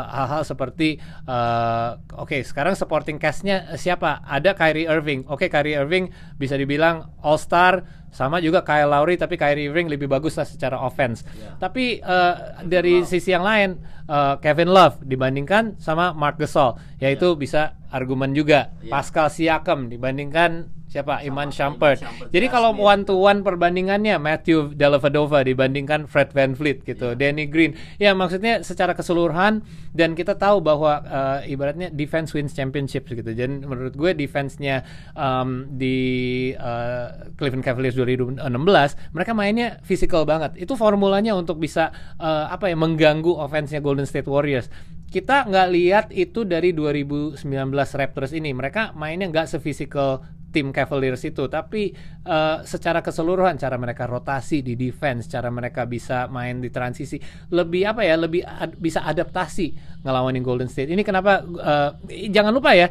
uh, 0.07 0.45
seperti 0.45 0.99
uh, 1.27 1.99
oke 2.19 2.31
okay, 2.31 2.41
sekarang 2.43 2.75
supporting 2.75 3.17
castnya 3.17 3.75
siapa? 3.79 4.23
Ada 4.27 4.55
Kyrie 4.55 4.89
Irving. 4.89 5.27
Oke 5.29 5.47
okay, 5.47 5.49
Kyrie 5.49 5.79
Irving 5.79 6.11
bisa 6.37 6.55
dibilang 6.59 7.13
all 7.23 7.39
star 7.41 7.85
sama 8.09 8.41
juga 8.41 8.65
Kyle 8.65 8.89
Lowry 8.89 9.21
tapi 9.21 9.37
Kyrie 9.37 9.69
Irving 9.69 9.93
lebih 9.93 10.09
bagus 10.09 10.35
lah 10.41 10.49
secara 10.49 10.81
offense. 10.81 11.23
Yeah. 11.29 11.57
Tapi 11.61 12.01
uh, 12.01 12.65
dari 12.65 13.05
Love. 13.05 13.09
sisi 13.09 13.31
yang 13.31 13.45
lain 13.45 13.79
uh, 14.09 14.41
Kevin 14.41 14.73
Love 14.73 15.05
dibandingkan 15.05 15.77
sama 15.77 16.17
Mark 16.17 16.41
Gasol 16.41 16.77
yaitu 16.99 17.35
yeah. 17.35 17.39
bisa 17.39 17.63
argumen 17.93 18.33
juga 18.33 18.73
yeah. 18.81 18.91
Pascal 18.91 19.29
Siakam 19.29 19.93
dibandingkan 19.93 20.79
siapa 20.89 21.21
Iman 21.21 21.53
Shumpert. 21.53 22.01
Jadi 22.33 22.49
kalau 22.49 22.73
one 22.73 23.05
to 23.05 23.13
one 23.13 23.45
perbandingannya 23.45 24.17
Matthew 24.17 24.73
Dellavedova 24.73 25.45
dibandingkan 25.45 26.09
Fred 26.09 26.33
VanVleet 26.33 26.81
gitu, 26.89 27.13
yeah. 27.13 27.21
Danny 27.21 27.45
Green. 27.45 27.77
Ya 28.01 28.17
maksudnya 28.17 28.65
secara 28.65 28.97
keseluruhan 28.97 29.61
dan 29.93 30.17
kita 30.17 30.41
tahu 30.41 30.65
bahwa 30.65 31.05
uh, 31.05 31.39
ibaratnya 31.45 31.93
defense 31.93 32.33
wins 32.33 32.57
championship 32.57 33.05
gitu. 33.05 33.37
Dan 33.37 33.69
menurut 33.69 34.01
gue 34.01 34.17
defense-nya 34.17 34.81
um, 35.13 35.69
di 35.77 36.57
uh, 36.57 37.37
Cleveland 37.37 37.69
Cavaliers 37.69 37.98
2016 37.99 38.47
mereka 39.11 39.33
mainnya 39.35 39.83
physical 39.83 40.23
banget. 40.23 40.55
Itu 40.55 40.79
formulanya 40.79 41.35
untuk 41.35 41.59
bisa 41.59 41.91
uh, 42.23 42.47
apa 42.47 42.71
ya 42.71 42.79
mengganggu 42.79 43.35
offense-nya 43.35 43.83
Golden 43.83 44.07
State 44.07 44.31
Warriors. 44.31 44.71
Kita 45.09 45.49
nggak 45.49 45.69
lihat 45.75 46.07
itu 46.15 46.47
dari 46.47 46.71
2019 46.71 47.43
Raptors 47.75 48.31
ini. 48.31 48.55
Mereka 48.55 48.95
mainnya 48.95 49.27
nggak 49.27 49.51
sefisikal 49.59 50.23
tim 50.49 50.73
Cavaliers 50.73 51.21
itu 51.29 51.45
tapi 51.53 51.93
uh, 52.25 52.65
secara 52.65 53.05
keseluruhan 53.05 53.61
cara 53.61 53.77
mereka 53.77 54.09
rotasi 54.09 54.65
di 54.65 54.81
defense 54.81 55.29
cara 55.29 55.53
mereka 55.53 55.85
bisa 55.85 56.25
main 56.33 56.65
di 56.65 56.73
transisi 56.73 57.21
lebih 57.53 57.85
apa 57.85 58.01
ya 58.01 58.17
lebih 58.17 58.43
ad, 58.49 58.73
bisa 58.81 59.05
adaptasi 59.05 59.77
ngelawanin 60.09 60.41
Golden 60.41 60.73
State. 60.73 60.89
Ini 60.89 61.05
kenapa 61.05 61.45
uh, 61.45 61.91
jangan 62.33 62.53
lupa 62.57 62.73
ya 62.73 62.89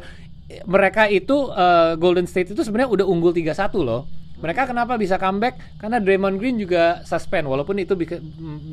mereka 0.64 1.10
itu 1.12 1.52
uh, 1.52 1.98
Golden 2.00 2.24
State 2.24 2.56
itu 2.56 2.62
sebenarnya 2.64 2.88
udah 2.88 3.06
unggul 3.06 3.36
3-1 3.36 3.52
loh 3.84 4.08
mereka 4.38 4.70
kenapa 4.70 4.94
bisa 4.94 5.18
comeback? 5.18 5.58
Karena 5.82 5.98
Draymond 5.98 6.38
Green 6.38 6.62
juga 6.62 7.02
suspend 7.02 7.50
walaupun 7.50 7.74
itu 7.82 7.98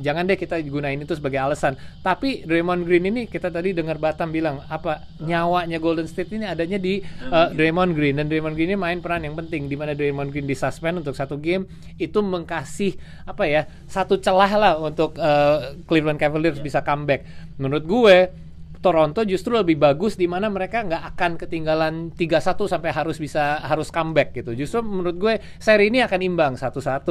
jangan 0.05 0.29
deh 0.29 0.37
kita 0.37 0.61
gunain 0.61 1.01
itu 1.01 1.17
sebagai 1.17 1.41
alasan. 1.41 1.73
Tapi 2.05 2.45
Draymond 2.45 2.85
Green 2.85 3.09
ini 3.09 3.25
kita 3.25 3.49
tadi 3.49 3.73
dengar 3.73 3.97
Batam 3.97 4.29
bilang 4.29 4.61
apa 4.69 5.09
nyawanya 5.17 5.81
Golden 5.81 6.05
State 6.05 6.37
ini 6.37 6.45
adanya 6.45 6.77
di 6.77 7.01
uh, 7.33 7.49
Draymond 7.49 7.97
Green 7.97 8.21
dan 8.21 8.29
Draymond 8.29 8.53
Green 8.53 8.73
ini 8.73 8.79
main 8.79 9.01
peran 9.01 9.25
yang 9.25 9.33
penting 9.33 9.65
di 9.65 9.73
mana 9.73 9.97
Draymond 9.97 10.29
Green 10.29 10.45
disuspend 10.45 11.01
untuk 11.01 11.17
satu 11.17 11.41
game 11.41 11.65
itu 11.97 12.21
mengkasih 12.21 12.93
apa 13.25 13.49
ya 13.49 13.65
satu 13.89 14.21
celah 14.21 14.51
lah 14.53 14.73
untuk 14.77 15.17
uh, 15.17 15.73
Cleveland 15.89 16.21
Cavaliers 16.21 16.61
yeah. 16.61 16.65
bisa 16.65 16.79
comeback. 16.85 17.25
Menurut 17.57 17.85
gue 17.89 18.44
Toronto 18.85 19.25
justru 19.25 19.57
lebih 19.57 19.81
bagus 19.81 20.13
di 20.13 20.29
mana 20.29 20.45
mereka 20.45 20.85
nggak 20.85 21.17
akan 21.17 21.31
ketinggalan 21.41 22.13
3-1 22.13 22.69
sampai 22.69 22.93
harus 22.93 23.17
bisa 23.17 23.57
harus 23.65 23.89
comeback 23.89 24.37
gitu. 24.37 24.53
Justru 24.53 24.85
menurut 24.85 25.17
gue 25.17 25.33
seri 25.57 25.89
ini 25.89 26.05
akan 26.05 26.21
imbang 26.21 26.53
1-1, 26.53 27.01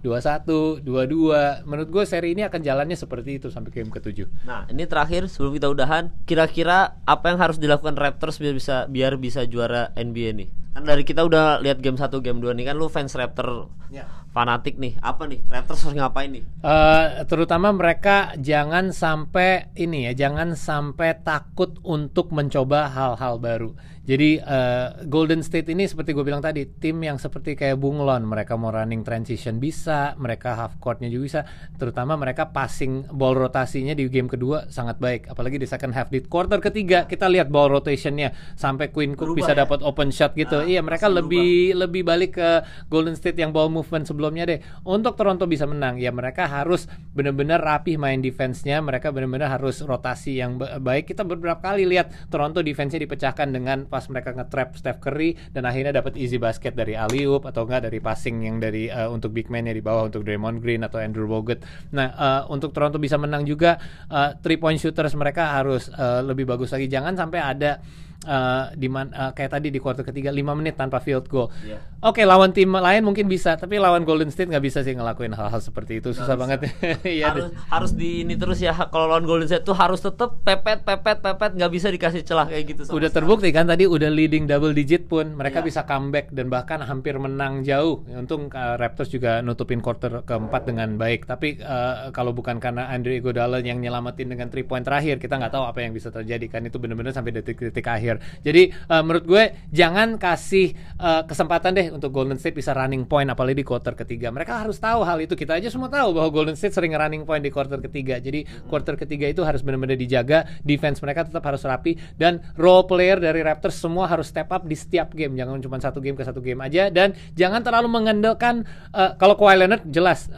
2-1, 0.00 0.80
2-2. 0.80 1.68
Menurut 1.68 1.88
gue 1.92 2.04
seri 2.08 2.32
ini 2.32 2.48
akan 2.48 2.64
jalannya 2.64 2.96
seperti 2.96 3.36
itu 3.36 3.52
sampai 3.52 3.68
game 3.76 3.92
ke-7. 3.92 4.48
Nah, 4.48 4.64
ini 4.72 4.88
terakhir 4.88 5.28
sebelum 5.28 5.52
kita 5.60 5.68
udahan, 5.68 6.08
kira-kira 6.24 6.96
apa 7.04 7.28
yang 7.28 7.36
harus 7.44 7.60
dilakukan 7.60 8.00
Raptors 8.00 8.40
biar 8.40 8.56
bisa 8.56 8.88
biar 8.88 9.20
bisa 9.20 9.44
juara 9.44 9.92
NBA 10.00 10.32
nih? 10.32 10.48
Kan 10.72 10.88
dari 10.88 11.04
kita 11.04 11.28
udah 11.28 11.60
lihat 11.60 11.84
game 11.84 12.00
1, 12.00 12.08
game 12.24 12.40
2 12.40 12.56
nih 12.56 12.64
kan 12.72 12.80
lu 12.80 12.88
fans 12.88 13.12
Raptor 13.12 13.68
ya 13.92 14.06
fanatik 14.32 14.76
nih. 14.76 14.94
Apa 15.00 15.26
nih? 15.26 15.40
Raptors 15.48 15.82
harus 15.84 15.96
ngapain 15.96 16.30
nih? 16.30 16.44
Uh, 16.62 17.24
terutama 17.26 17.72
mereka 17.74 18.36
jangan 18.38 18.92
sampai 18.94 19.72
ini 19.74 20.10
ya 20.10 20.28
jangan 20.28 20.54
sampai 20.54 21.18
takut 21.24 21.76
untuk 21.84 22.30
mencoba 22.30 22.88
hal-hal 22.92 23.40
baru 23.40 23.72
jadi 24.08 24.40
uh, 24.40 25.04
Golden 25.04 25.44
State 25.44 25.68
ini 25.68 25.84
seperti 25.84 26.16
gue 26.16 26.24
bilang 26.24 26.40
tadi 26.40 26.64
tim 26.64 26.96
yang 27.04 27.20
seperti 27.20 27.52
kayak 27.52 27.76
bunglon 27.76 28.24
mereka 28.24 28.56
mau 28.56 28.72
running 28.72 29.04
transition 29.04 29.60
bisa 29.60 30.16
mereka 30.16 30.56
half 30.56 30.80
courtnya 30.80 31.12
juga 31.12 31.24
bisa 31.28 31.40
terutama 31.76 32.16
mereka 32.16 32.48
passing 32.48 33.04
ball 33.12 33.36
rotasinya 33.36 33.92
di 33.92 34.08
game 34.08 34.26
kedua 34.26 34.72
sangat 34.72 34.96
baik 34.96 35.28
apalagi 35.28 35.60
di 35.60 35.68
second 35.68 35.92
half 35.92 36.08
di 36.08 36.24
quarter 36.24 36.58
ketiga 36.58 37.04
kita 37.04 37.28
lihat 37.28 37.52
ball 37.52 37.68
rotationnya 37.68 38.32
sampai 38.56 38.88
Queen 38.88 39.12
Cook 39.12 39.36
bisa 39.36 39.52
ya? 39.52 39.62
dapat 39.68 39.84
open 39.84 40.08
shot 40.08 40.32
gitu 40.32 40.64
nah, 40.64 40.66
iya 40.66 40.80
mereka 40.80 41.06
lebih 41.12 41.76
berubah. 41.76 41.80
lebih 41.84 42.02
balik 42.08 42.32
ke 42.38 42.48
Golden 42.86 43.18
State 43.18 43.36
yang 43.36 43.50
ball 43.50 43.68
movement 43.68 44.06
sebelumnya 44.06 44.46
deh. 44.46 44.58
Untuk 44.86 45.18
Toronto 45.18 45.44
bisa 45.44 45.66
menang, 45.66 45.98
ya 45.98 46.14
mereka 46.14 46.46
harus 46.46 46.86
benar-benar 47.12 47.58
rapih 47.60 47.98
main 47.98 48.22
defense-nya, 48.22 48.78
mereka 48.80 49.10
benar-benar 49.10 49.58
harus 49.58 49.82
rotasi 49.82 50.38
yang 50.38 50.56
ba- 50.56 50.78
baik. 50.78 51.10
Kita 51.10 51.26
beberapa 51.26 51.58
kali 51.58 51.84
lihat 51.84 52.30
Toronto 52.32 52.62
defense-nya 52.62 53.02
dipecahkan 53.04 53.50
dengan 53.50 53.84
pas 53.98 54.06
mereka 54.06 54.30
nge-trap 54.30 54.78
Steph 54.78 55.02
Curry 55.02 55.34
dan 55.50 55.66
akhirnya 55.66 55.90
dapat 55.90 56.14
easy 56.14 56.38
basket 56.38 56.78
dari 56.78 56.94
alley-oop 56.94 57.42
atau 57.50 57.66
enggak 57.66 57.90
dari 57.90 57.98
passing 57.98 58.46
yang 58.46 58.62
dari 58.62 58.86
eh, 58.86 59.10
untuk 59.10 59.34
big 59.34 59.50
man-nya 59.50 59.74
di 59.74 59.82
bawah 59.82 60.06
untuk 60.06 60.22
Draymond 60.22 60.62
Green 60.62 60.86
atau 60.86 61.02
Andrew 61.02 61.26
Bogut. 61.26 61.66
Nah, 61.90 62.14
eh, 62.14 62.42
untuk 62.54 62.70
Toronto 62.70 63.02
bisa 63.02 63.18
menang 63.18 63.42
juga 63.42 63.74
eh, 64.06 64.38
three 64.38 64.62
point 64.62 64.78
shooters 64.78 65.18
mereka 65.18 65.58
harus 65.58 65.90
eh, 65.90 66.22
lebih 66.22 66.46
bagus 66.46 66.70
lagi. 66.70 66.86
Jangan 66.86 67.18
sampai 67.18 67.40
ada 67.42 67.82
eh, 68.28 68.76
di 68.76 68.86
man- 68.86 69.08
eh, 69.10 69.32
kayak 69.32 69.50
tadi 69.50 69.68
di 69.68 69.80
quarter 69.80 70.04
ketiga 70.04 70.28
5 70.28 70.52
menit 70.52 70.76
tanpa 70.76 71.00
field 71.00 71.24
goal. 71.26 71.48
Iya. 71.64 71.80
Oke, 71.98 72.22
lawan 72.22 72.52
tim 72.52 72.68
lain 72.70 73.02
mungkin 73.02 73.26
bisa, 73.26 73.56
tapi 73.56 73.80
lawan 73.80 74.04
Golden 74.04 74.28
State 74.28 74.46
nggak 74.46 74.62
bisa 74.62 74.84
sih 74.84 74.92
ngelakuin 74.92 75.32
hal-hal 75.32 75.58
seperti 75.58 75.98
itu. 75.98 76.12
Susah 76.12 76.36
banget. 76.36 76.68
Iya. 77.00 77.32
harus 77.32 77.46
harus 77.68 77.92
di 77.92 78.20
ini 78.20 78.34
terus 78.34 78.58
ya 78.58 78.74
kalau 78.86 79.08
lawan 79.08 79.24
Golden 79.24 79.46
State 79.46 79.64
tuh 79.64 79.72
harus 79.72 79.98
tetap 79.98 80.42
pepet 80.42 80.84
pepet 80.84 81.18
pepet 81.18 81.52
nggak 81.54 81.72
bisa 81.72 81.88
dikasih 81.88 82.20
celah 82.20 82.44
kayak 82.44 82.64
gitu 82.68 82.82
sama 82.84 83.00
udah 83.00 83.10
terbukti 83.10 83.48
kan 83.48 83.64
tadi 83.64 83.86
udah 83.86 84.10
leading 84.10 84.44
double 84.44 84.70
digit 84.70 85.06
pun 85.06 85.32
mereka 85.32 85.58
Iya. 85.58 85.66
bisa 85.66 85.80
comeback 85.84 86.28
dan 86.30 86.46
bahkan 86.48 86.82
hampir 86.82 87.16
menang 87.16 87.62
jauh. 87.62 88.04
Untung 88.10 88.50
uh, 88.50 88.76
Raptors 88.76 89.08
juga 89.08 89.40
nutupin 89.40 89.78
quarter 89.78 90.20
keempat 90.22 90.66
dengan 90.66 90.94
baik. 90.94 91.24
Tapi 91.24 91.58
uh, 91.60 92.10
kalau 92.10 92.30
bukan 92.30 92.58
karena 92.58 92.90
Andre 92.90 93.16
Iguodala 93.16 93.58
yang 93.58 93.78
nyelamatin 93.78 94.28
dengan 94.28 94.48
three 94.48 94.62
point 94.62 94.82
terakhir, 94.82 95.16
kita 95.16 95.34
nggak 95.34 95.50
tahu 95.50 95.64
apa 95.64 95.78
yang 95.80 95.90
bisa 95.90 96.10
terjadi 96.10 96.44
kan 96.46 96.62
itu 96.62 96.76
benar-benar 96.76 97.10
sampai 97.10 97.32
detik-detik 97.32 97.86
akhir. 97.86 98.17
Jadi 98.42 98.70
uh, 98.90 99.02
menurut 99.02 99.24
gue 99.24 99.44
jangan 99.70 100.20
kasih 100.20 100.74
uh, 101.00 101.22
kesempatan 101.24 101.74
deh 101.74 101.88
untuk 101.94 102.10
Golden 102.10 102.36
State 102.36 102.58
bisa 102.58 102.74
running 102.74 103.06
point 103.06 103.26
apalagi 103.30 103.62
di 103.62 103.66
quarter 103.66 103.94
ketiga. 103.94 104.28
Mereka 104.30 104.66
harus 104.66 104.78
tahu 104.78 105.02
hal 105.06 105.18
itu. 105.22 105.34
Kita 105.34 105.56
aja 105.56 105.70
semua 105.70 105.88
tahu 105.88 106.14
bahwa 106.14 106.28
Golden 106.30 106.56
State 106.58 106.74
sering 106.74 106.94
running 106.94 107.24
point 107.24 107.42
di 107.42 107.50
quarter 107.50 107.78
ketiga. 107.82 108.18
Jadi 108.18 108.44
quarter 108.66 108.94
ketiga 108.98 109.26
itu 109.30 109.42
harus 109.42 109.62
benar-benar 109.64 109.98
dijaga, 109.98 110.46
defense 110.62 111.00
mereka 111.02 111.26
tetap 111.26 111.42
harus 111.46 111.62
rapi 111.64 111.96
dan 112.18 112.42
role 112.58 112.84
player 112.84 113.18
dari 113.18 113.40
Raptors 113.42 113.78
semua 113.78 114.10
harus 114.10 114.28
step 114.28 114.50
up 114.50 114.66
di 114.66 114.74
setiap 114.74 115.14
game. 115.14 115.34
Jangan 115.38 115.62
cuma 115.62 115.76
satu 115.78 115.98
game 116.02 116.18
ke 116.18 116.24
satu 116.26 116.42
game 116.42 116.58
aja 116.64 116.90
dan 116.92 117.14
jangan 117.34 117.62
terlalu 117.62 117.88
mengandalkan 117.88 118.66
uh, 118.92 119.14
kalau 119.16 119.34
Kawhi 119.38 119.64
Leonard 119.64 119.86
jelas 119.88 120.30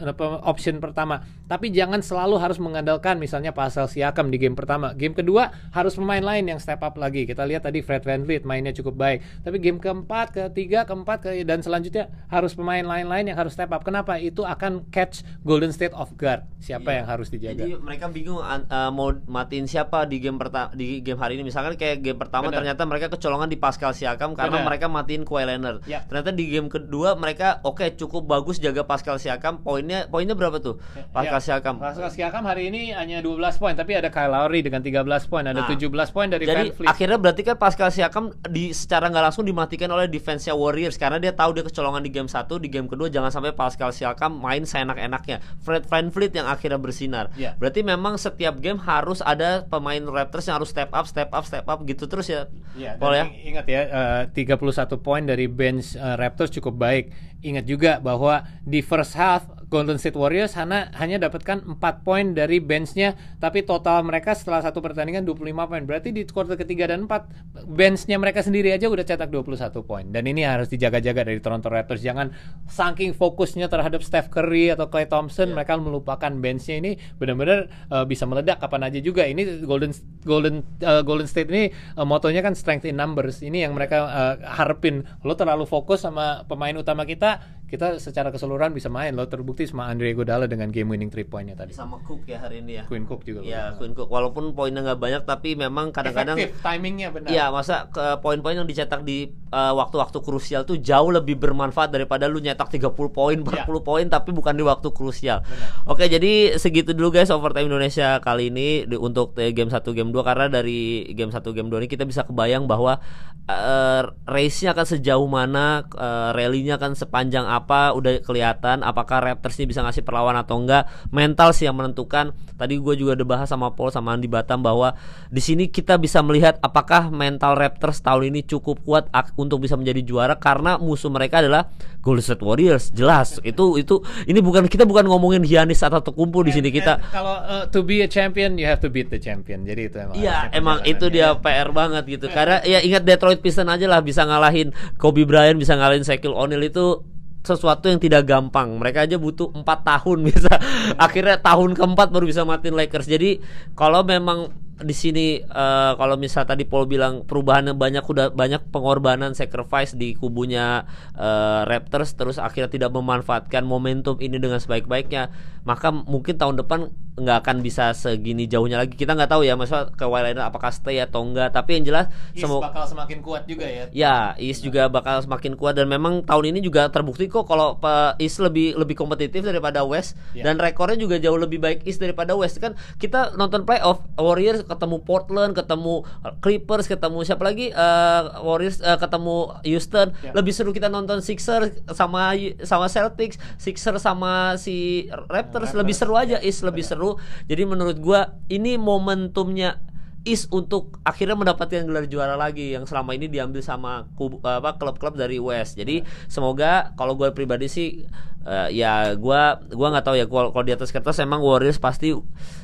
option 0.45 0.77
pertama, 0.79 1.23
tapi 1.49 1.73
jangan 1.73 1.99
selalu 1.99 2.39
harus 2.39 2.57
mengandalkan 2.61 3.17
misalnya 3.17 3.51
Pascal 3.51 3.89
Siakam 3.89 4.29
di 4.29 4.37
game 4.37 4.55
pertama. 4.55 4.93
Game 4.95 5.13
kedua 5.13 5.51
harus 5.73 5.97
pemain 5.97 6.23
lain 6.23 6.47
yang 6.47 6.59
step 6.61 6.79
up 6.81 6.95
lagi. 6.95 7.27
Kita 7.27 7.43
lihat 7.43 7.60
tadi 7.61 7.79
Fred 7.79 8.01
VanVleet 8.01 8.41
mainnya 8.41 8.73
cukup 8.73 8.95
baik, 8.95 9.17
tapi 9.41 9.57
game 9.57 9.77
keempat, 9.77 10.27
ketiga, 10.31 10.83
keempat 10.83 11.17
ke, 11.21 11.41
dan 11.41 11.59
selanjutnya 11.59 12.09
harus 12.27 12.51
pemain 12.51 12.81
lain-lain 12.81 13.25
yang 13.25 13.37
harus 13.37 13.51
step 13.51 13.69
up. 13.69 13.81
Kenapa? 13.81 14.17
Itu 14.17 14.41
akan 14.41 14.89
catch 14.89 15.21
Golden 15.41 15.69
State 15.69 15.93
off 15.93 16.11
guard. 16.13 16.43
Siapa 16.57 16.87
Iya. 16.87 16.97
yang 16.97 17.07
harus 17.07 17.27
dijaga? 17.27 17.57
Jadi 17.59 17.73
mereka 17.75 18.05
bingung 18.07 18.37
uh, 18.37 18.61
mau 18.89 19.09
matiin 19.25 19.65
siapa 19.65 20.03
di 20.03 20.17
game 20.17 20.35
pertama 20.35 20.69
di 20.71 20.99
game 20.99 21.17
hari 21.17 21.35
ini. 21.35 21.43
Misalkan 21.43 21.73
kayak 21.73 22.01
game 22.01 22.17
pertama 22.17 22.47
Benar. 22.47 22.57
ternyata 22.59 22.81
mereka 22.83 23.07
kecolongan 23.09 23.45
di 23.45 23.55
Pascal 23.55 23.91
Siakam 23.91 24.33
karena 24.33 24.57
Benar. 24.57 24.67
mereka 24.67 24.85
matiin 24.87 25.21
Kawhi 25.21 25.45
Leonard. 25.47 25.85
Ya. 25.85 26.01
Ternyata 26.03 26.29
di 26.31 26.45
game 26.47 26.67
kedua 26.67 27.13
mereka 27.13 27.61
oke 27.61 27.85
cukup 27.95 28.25
bagus 28.25 28.57
jaga 28.57 28.81
Pascal 28.81 29.17
Siakam. 29.17 29.61
Poinnya 29.61 30.05
poinnya 30.05 30.33
berapa 30.33 30.57
tuh? 30.57 30.77
Pascal 31.09 31.29
Ya, 31.33 31.43
Siakam. 31.43 31.75
Pascal 31.77 32.09
Siakam 32.09 32.43
hari 32.43 32.67
ini 32.67 32.91
hanya 32.91 33.19
12 33.19 33.57
poin, 33.57 33.73
tapi 33.73 33.93
ada 33.93 34.07
Kyle 34.07 34.29
Lowry 34.29 34.61
dengan 34.61 34.79
13 34.79 35.01
poin, 35.25 35.43
ada 35.43 35.57
Nah, 35.57 35.67
17 35.67 35.87
poin 36.09 36.27
dari 36.27 36.43
Jadi 36.43 36.53
Van 36.63 36.77
Vliet. 36.77 36.89
akhirnya 36.89 37.17
berarti 37.17 37.41
kan 37.41 37.50
Pascal 37.55 37.89
Siakam 37.89 38.35
di 38.47 38.75
secara 38.75 39.07
nggak 39.07 39.31
langsung 39.31 39.47
dimatikan 39.47 39.91
oleh 39.91 40.07
defense-nya 40.11 40.53
Warriors 40.53 40.99
karena 40.99 41.17
dia 41.17 41.31
tahu 41.31 41.55
dia 41.55 41.63
kecolongan 41.65 42.03
di 42.03 42.11
game 42.11 42.27
satu, 42.27 42.59
di 42.59 42.67
game 42.67 42.85
kedua 42.85 43.07
jangan 43.07 43.31
sampai 43.31 43.55
Pascal 43.55 43.95
Siakam 43.95 44.37
main 44.37 44.67
seenak-enaknya. 44.67 45.41
Fred 45.63 45.87
VanVleet 45.87 46.33
yang 46.37 46.47
akhirnya 46.47 46.79
bersinar. 46.79 47.31
Ya. 47.39 47.55
Berarti 47.55 47.81
memang 47.81 48.19
setiap 48.19 48.59
game 48.59 48.79
harus 48.81 49.23
ada 49.23 49.63
pemain 49.65 50.01
Raptors 50.01 50.47
yang 50.47 50.59
harus 50.59 50.71
step 50.73 50.91
up, 50.91 51.07
step 51.07 51.31
up, 51.31 51.43
step 51.47 51.65
up 51.67 51.79
gitu 51.87 52.07
terus 52.07 52.27
ya. 52.27 52.51
Ya, 52.75 52.95
Paul 52.99 53.15
ya. 53.15 53.25
ingat 53.27 53.65
ya, 53.67 53.81
eh, 54.27 54.47
31 54.47 54.99
poin 54.99 55.23
dari 55.23 55.47
bench 55.47 55.95
eh, 55.95 56.15
Raptors 56.19 56.51
cukup 56.51 56.75
baik. 56.75 57.05
Ingat 57.41 57.65
juga 57.65 57.91
bahwa 58.03 58.43
di 58.61 58.83
first 58.85 59.17
half 59.17 59.47
Golden 59.71 59.95
State 59.95 60.19
Warriors 60.19 60.51
hanya 60.59 60.91
hanya 60.99 61.15
dapatkan 61.23 61.63
4 61.79 61.79
poin 62.03 62.35
dari 62.35 62.59
benchnya, 62.59 63.15
tapi 63.39 63.63
total 63.63 64.03
mereka 64.03 64.35
setelah 64.35 64.59
satu 64.59 64.83
pertandingan 64.83 65.23
25 65.23 65.47
poin. 65.71 65.83
Berarti 65.87 66.11
di 66.11 66.27
quarter 66.27 66.59
ketiga 66.59 66.91
dan 66.91 67.07
4 67.07 67.63
benchnya 67.71 68.19
mereka 68.19 68.43
sendiri 68.43 68.75
aja 68.75 68.91
udah 68.91 69.07
cetak 69.07 69.31
21 69.31 69.79
poin. 69.87 70.03
Dan 70.11 70.27
ini 70.27 70.43
harus 70.43 70.67
dijaga-jaga 70.67 71.23
dari 71.23 71.39
Toronto 71.39 71.71
Raptors. 71.71 72.03
Jangan 72.03 72.35
saking 72.67 73.15
fokusnya 73.15 73.71
terhadap 73.71 74.03
Steph 74.03 74.27
Curry 74.27 74.75
atau 74.75 74.91
Klay 74.91 75.07
Thompson, 75.07 75.47
Iya. 75.47 75.55
mereka 75.55 75.79
melupakan 75.79 76.31
benchnya 76.35 76.75
ini 76.83 76.91
benar-benar 77.15 77.71
eh, 77.71 78.03
bisa 78.03 78.27
meledak 78.27 78.59
kapan 78.59 78.91
aja 78.91 78.99
juga. 78.99 79.23
Ini 79.23 79.63
Golden 79.63 79.95
Golden 80.27 80.67
eh, 80.83 81.01
Golden 81.07 81.31
State 81.31 81.47
ini 81.47 81.71
eh, 81.71 82.05
motonya 82.05 82.43
kan 82.43 82.59
strength 82.59 82.83
in 82.83 82.99
numbers. 82.99 83.39
Ini 83.39 83.71
yang 83.71 83.71
mereka 83.71 84.03
eh, 84.03 84.35
harapin. 84.51 85.07
Lo 85.23 85.39
terlalu 85.39 85.63
fokus 85.63 86.03
sama 86.03 86.43
pemain 86.43 86.75
utama 86.75 87.07
kita, 87.07 87.60
kita 87.71 88.03
secara 88.03 88.35
keseluruhan 88.35 88.75
bisa 88.75 88.91
main. 88.91 89.15
Lo 89.15 89.23
terbukti 89.31 89.63
sama 89.63 89.87
Andre 89.87 90.11
Iguodala 90.11 90.43
dengan 90.51 90.67
game 90.75 90.91
winning 90.91 91.07
three 91.07 91.23
pointnya 91.23 91.55
tadi. 91.55 91.71
Sama 91.71 92.03
Cook 92.03 92.27
ya 92.27 92.43
hari 92.43 92.59
ini 92.59 92.77
ya. 92.77 92.83
Quinn 92.83 93.07
Cook 93.07 93.23
juga. 93.23 93.39
Ya. 93.47 93.71
Quinn 93.79 93.95
Cook 93.95 94.11
walaupun 94.11 94.51
poinnya 94.51 94.83
nggak 94.83 94.99
banyak 94.99 95.23
tapi 95.23 95.55
memang 95.55 95.95
kadang-kadang 95.95 96.35
Efektif, 96.35 96.59
timingnya 96.59 97.15
benar. 97.15 97.31
Iya, 97.31 97.47
masa 97.47 97.87
ke 97.87 98.19
poin-poin 98.19 98.59
yang 98.59 98.67
dicetak 98.67 99.07
di 99.07 99.31
uh, 99.55 99.71
waktu-waktu 99.79 100.19
krusial 100.19 100.67
tuh 100.67 100.83
jauh 100.83 101.15
lebih 101.15 101.39
bermanfaat 101.39 101.95
daripada 101.95 102.27
lu 102.27 102.43
nyetak 102.43 102.67
30 102.67 102.91
poin, 102.91 103.37
40 103.39 103.47
Iya. 103.55 103.63
poin 103.79 104.05
tapi 104.11 104.35
bukan 104.35 104.51
di 104.51 104.67
waktu 104.67 104.91
krusial. 104.91 105.39
Oke, 105.87 106.11
jadi 106.11 106.59
segitu 106.59 106.91
dulu 106.91 107.15
guys 107.15 107.31
overtime 107.31 107.71
Indonesia 107.71 108.19
kali 108.19 108.51
ini 108.51 108.83
di, 108.83 108.99
untuk 108.99 109.39
eh, 109.39 109.55
game 109.55 109.71
1 109.71 109.79
game 109.95 110.11
2 110.11 110.27
karena 110.27 110.51
dari 110.51 111.07
game 111.15 111.31
1 111.31 111.39
game 111.55 111.71
2 111.71 111.79
ini 111.85 111.87
kita 111.87 112.03
bisa 112.03 112.27
kebayang 112.27 112.67
bahwa 112.67 112.99
uh, 113.47 114.01
race-nya 114.27 114.75
akan 114.75 114.85
sejauh 114.97 115.29
mana, 115.29 115.87
uh, 115.95 116.35
rally-nya 116.35 116.75
akan 116.75 116.97
sepanjang 116.97 117.45
apa 117.47 117.60
udah 117.69 118.25
kelihatan 118.25 118.81
apakah 118.81 119.21
Raptors 119.21 119.59
ini 119.61 119.69
bisa 119.69 119.85
ngasih 119.85 120.01
perlawan 120.01 120.33
atau 120.39 120.57
enggak. 120.57 120.89
Mental 121.13 121.53
sih 121.53 121.69
yang 121.69 121.77
menentukan. 121.77 122.33
Tadi 122.57 122.73
gue 122.77 122.93
juga 122.97 123.17
udah 123.17 123.27
bahas 123.27 123.47
sama 123.49 123.73
Paul 123.73 123.93
sama 123.93 124.13
Andi 124.13 124.29
Batam 124.29 124.61
bahwa 124.61 124.97
di 125.29 125.41
sini 125.41 125.69
kita 125.69 125.97
bisa 126.01 126.21
melihat 126.25 126.57
apakah 126.65 127.13
mental 127.13 127.57
Raptors 127.57 128.01
tahun 128.01 128.33
ini 128.33 128.45
cukup 128.45 128.81
kuat 128.81 129.09
untuk 129.37 129.61
bisa 129.61 129.77
menjadi 129.77 130.01
juara 130.01 130.35
karena 130.37 130.81
musuh 130.81 131.09
mereka 131.13 131.41
adalah 131.41 131.69
Golden 132.01 132.25
State 132.25 132.41
Warriors. 132.41 132.89
Jelas. 132.93 133.37
Itu 133.45 133.77
itu 133.77 134.01
ini 134.25 134.41
bukan 134.41 134.65
kita 134.65 134.85
bukan 134.89 135.05
ngomongin 135.05 135.45
Giannis 135.45 135.85
atau 135.85 136.01
Tekumpul 136.01 136.49
di 136.49 136.53
sini 136.53 136.73
kita 136.73 136.97
kalau 137.13 137.37
uh, 137.45 137.65
to 137.69 137.85
be 137.85 138.01
a 138.01 138.09
champion 138.09 138.57
you 138.57 138.65
have 138.65 138.81
to 138.81 138.89
beat 138.89 139.13
the 139.13 139.21
champion. 139.21 139.61
Jadi 139.65 139.81
itu 139.91 139.97
emang. 140.01 140.15
Iya, 140.17 140.37
emang 140.53 140.77
itu 140.81 141.05
dia 141.13 141.37
perjalanannya. 141.37 141.51
PR 141.51 141.69
banget 141.75 142.03
gitu. 142.07 142.25
Karena 142.35 142.57
ya 142.63 142.79
ingat 142.81 143.03
Detroit 143.03 143.39
Pistons 143.43 143.69
aja 143.69 143.85
lah 143.85 143.99
bisa 144.01 144.23
ngalahin 144.23 144.71
Kobe 144.97 145.27
Bryant, 145.27 145.59
bisa 145.59 145.75
ngalahin 145.75 146.07
Shaquille 146.07 146.35
O'Neal 146.35 146.63
itu 146.65 147.03
sesuatu 147.41 147.89
yang 147.89 147.97
tidak 147.97 148.25
gampang. 148.29 148.69
Mereka 148.77 149.09
aja 149.09 149.17
butuh 149.17 149.49
empat 149.51 149.83
tahun 149.85 150.23
bisa. 150.29 150.53
Akhirnya 150.95 151.41
tahun 151.41 151.77
keempat 151.77 152.07
baru 152.13 152.25
bisa 152.29 152.45
matiin 152.45 152.77
Lakers. 152.77 153.09
Jadi 153.09 153.41
kalau 153.73 154.05
memang 154.05 154.53
di 154.81 154.95
sini 154.97 155.25
eh, 155.41 155.91
kalau 155.95 156.17
misal 156.17 156.43
tadi 156.43 156.65
Paul 156.65 156.89
bilang 156.89 157.23
perubahan 157.25 157.69
yang 157.71 157.77
banyak 157.77 158.03
udah 158.03 158.33
banyak 158.33 158.69
pengorbanan 158.73 159.37
sacrifice 159.37 159.93
di 159.93 160.17
kubunya 160.17 160.85
eh, 161.15 161.61
Raptors 161.65 162.17
terus 162.17 162.41
akhirnya 162.41 162.69
tidak 162.69 162.91
memanfaatkan 162.93 163.63
momentum 163.63 164.17
ini 164.17 164.41
dengan 164.41 164.57
sebaik-baiknya 164.57 165.29
maka 165.61 165.93
mungkin 165.93 166.41
tahun 166.41 166.57
depan 166.57 166.89
nggak 167.11 167.37
akan 167.43 167.57
bisa 167.59 167.91
segini 167.91 168.47
jauhnya 168.47 168.79
lagi 168.81 168.95
kita 168.95 169.13
nggak 169.13 169.29
tahu 169.29 169.43
ya 169.43 169.59
maksudnya 169.59 169.91
ke 169.93 170.05
Leonard 170.07 170.47
apakah 170.47 170.71
stay 170.71 171.03
atau 171.03 171.21
enggak 171.27 171.51
tapi 171.51 171.77
yang 171.77 171.91
jelas 171.91 172.07
semoga 172.33 172.71
bakal 172.71 172.87
semakin 172.87 173.19
kuat 173.19 173.43
juga 173.45 173.67
ya. 173.67 173.83
Ya, 173.91 174.15
East 174.39 174.63
juga 174.63 174.87
bakal 174.87 175.19
semakin 175.19 175.59
kuat 175.59 175.75
dan 175.75 175.91
memang 175.91 176.23
tahun 176.23 176.55
ini 176.55 176.63
juga 176.63 176.87
terbukti 176.87 177.27
kok 177.27 177.45
kalau 177.45 177.75
Pak 177.77 178.17
East 178.17 178.39
lebih 178.39 178.79
lebih 178.79 178.95
kompetitif 178.95 179.43
daripada 179.43 179.83
West 179.83 180.15
Ya. 180.31 180.47
dan 180.47 180.55
rekornya 180.57 180.95
juga 180.95 181.19
jauh 181.19 181.35
lebih 181.35 181.59
baik 181.59 181.83
East 181.83 181.99
daripada 181.99 182.31
West 182.33 182.57
kan 182.63 182.79
kita 182.95 183.35
nonton 183.35 183.67
playoff 183.67 183.99
Warriors 184.15 184.63
ketemu 184.71 185.03
Portland, 185.03 185.51
ketemu 185.51 186.07
Clippers, 186.39 186.87
ketemu 186.87 187.27
siapa 187.27 187.43
lagi 187.43 187.67
Eh, 187.71 188.21
Warriors 188.41 188.79
eh, 188.79 188.95
ketemu 188.95 189.51
Houston 189.67 190.07
Ya. 190.21 190.31
lebih 190.31 190.53
seru 190.55 190.71
kita 190.71 190.87
nonton 190.87 191.19
Sixers 191.19 191.83
sama 191.91 192.31
sama 192.63 192.87
Celtics, 192.87 193.35
Sixers 193.59 193.99
sama 194.03 194.55
si 194.55 195.07
Raptors, 195.11 195.29
Raptors, 195.29 195.71
lebih 195.75 195.95
seru 195.97 196.13
aja 196.15 196.37
ya, 196.37 196.45
East 196.45 196.63
lebih 196.63 196.85
benar. 196.85 196.91
seru. 196.95 197.09
Jadi 197.51 197.63
menurut 197.67 197.97
gua 197.99 198.39
ini 198.47 198.79
momentumnya 198.79 199.81
is 200.21 200.45
untuk 200.53 201.01
akhirnya 201.01 201.33
mendapatkan 201.33 201.81
gelar 201.81 202.05
juara 202.05 202.37
lagi 202.37 202.77
yang 202.77 202.85
selama 202.85 203.17
ini 203.17 203.25
diambil 203.25 203.65
sama 203.65 204.05
kubu, 204.13 204.37
apa 204.45 204.77
klub-klub 204.77 205.17
dari 205.17 205.41
West. 205.41 205.81
Jadi 205.81 206.05
semoga 206.29 206.93
kalau 206.93 207.17
gue 207.17 207.33
pribadi 207.33 207.65
sih 207.65 208.05
uh, 208.45 208.67
ya 208.69 209.13
gua 209.17 209.61
gua 209.73 209.87
nggak 209.93 210.05
tahu 210.05 210.15
ya 210.17 210.25
kalau 210.25 210.49
kalau 210.53 210.65
di 210.65 210.73
atas 210.73 210.89
kertas 210.89 211.17
emang 211.21 211.41
Warriors 211.41 211.77
pasti 211.77 212.13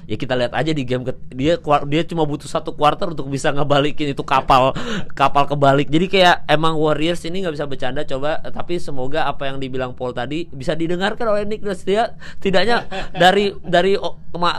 ya 0.07 0.15
kita 0.15 0.39
lihat 0.39 0.55
aja 0.55 0.71
di 0.71 0.87
game 0.87 1.03
dia 1.35 1.59
dia 1.59 2.01
cuma 2.07 2.23
butuh 2.23 2.47
satu 2.47 2.71
quarter 2.71 3.11
untuk 3.11 3.27
bisa 3.27 3.51
ngebalikin 3.51 4.15
itu 4.15 4.23
kapal 4.23 4.71
kapal 5.11 5.43
kebalik. 5.51 5.91
Jadi 5.91 6.07
kayak 6.07 6.47
emang 6.47 6.79
Warriors 6.79 7.21
ini 7.27 7.43
nggak 7.43 7.53
bisa 7.59 7.67
bercanda 7.67 8.01
coba 8.07 8.39
eh, 8.39 8.51
tapi 8.55 8.79
semoga 8.79 9.27
apa 9.27 9.51
yang 9.51 9.59
dibilang 9.59 9.91
Paul 9.91 10.15
tadi 10.15 10.47
bisa 10.47 10.73
didengarkan 10.73 11.27
oleh 11.27 11.43
Nick 11.43 11.61
Nurse. 11.61 11.83
Dia 11.83 12.15
tidaknya 12.39 12.87
dari 13.21 13.51
dari 13.59 13.99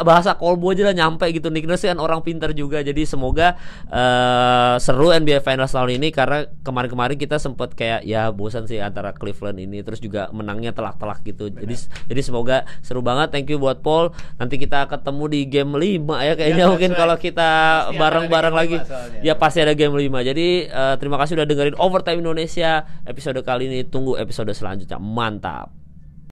bahasa 0.05 0.37
kolbo 0.37 0.77
aja 0.77 0.93
lah 0.93 0.95
nyampe 0.95 1.25
gitu. 1.33 1.49
Nick 1.49 1.65
Nurse 1.65 1.89
kan 1.89 1.97
orang 1.97 2.21
pintar 2.21 2.53
juga 2.53 2.85
jadi 2.85 3.09
semoga 3.09 3.57
eh, 3.89 4.77
seru 4.85 5.17
NBA 5.17 5.41
Finals 5.41 5.73
tahun 5.73 5.97
ini. 5.97 6.13
Karena 6.13 6.45
kemarin-kemarin 6.61 7.17
kita 7.17 7.41
sempet 7.41 7.73
kayak 7.73 8.05
ya 8.05 8.29
bosan 8.29 8.69
sih 8.69 8.85
antara 8.85 9.17
Cleveland 9.17 9.57
ini 9.65 9.81
terus 9.81 10.05
juga 10.05 10.29
menangnya 10.29 10.77
telak-telak 10.77 11.08
gitu. 11.25 11.49
Jadi 11.49 11.75
jadi 12.13 12.21
semoga 12.21 12.57
seru 12.85 13.01
banget. 13.01 13.33
Thank 13.33 13.49
you 13.49 13.57
buat 13.57 13.81
Paul. 13.81 14.13
Nanti 14.37 14.61
kita 14.61 14.85
ketemu 14.91 15.25
di 15.33 15.41
game 15.49 15.73
5 15.73 16.27
ya 16.27 16.35
kayaknya. 16.37 16.65
Ya, 16.65 16.67
mungkin 16.69 16.93
kalau 16.93 17.17
kita 17.17 17.51
bareng-bareng 17.97 18.55
lagi. 18.55 18.77
soalnya. 18.85 19.21
ya 19.23 19.35
pasti 19.39 19.65
ada 19.65 19.73
game 19.73 19.95
5 19.95 20.29
jadi 20.29 20.49
eh, 20.69 20.95
terima 21.01 21.17
kasih 21.17 21.39
udah 21.41 21.47
dengerin 21.47 21.77
Overtime 21.79 22.21
Indonesia 22.21 22.85
episode 23.09 23.41
kali 23.47 23.71
ini. 23.71 23.81
Tunggu 23.87 24.19
episode 24.19 24.51
selanjutnya. 24.53 25.01
Mantap 25.01 25.78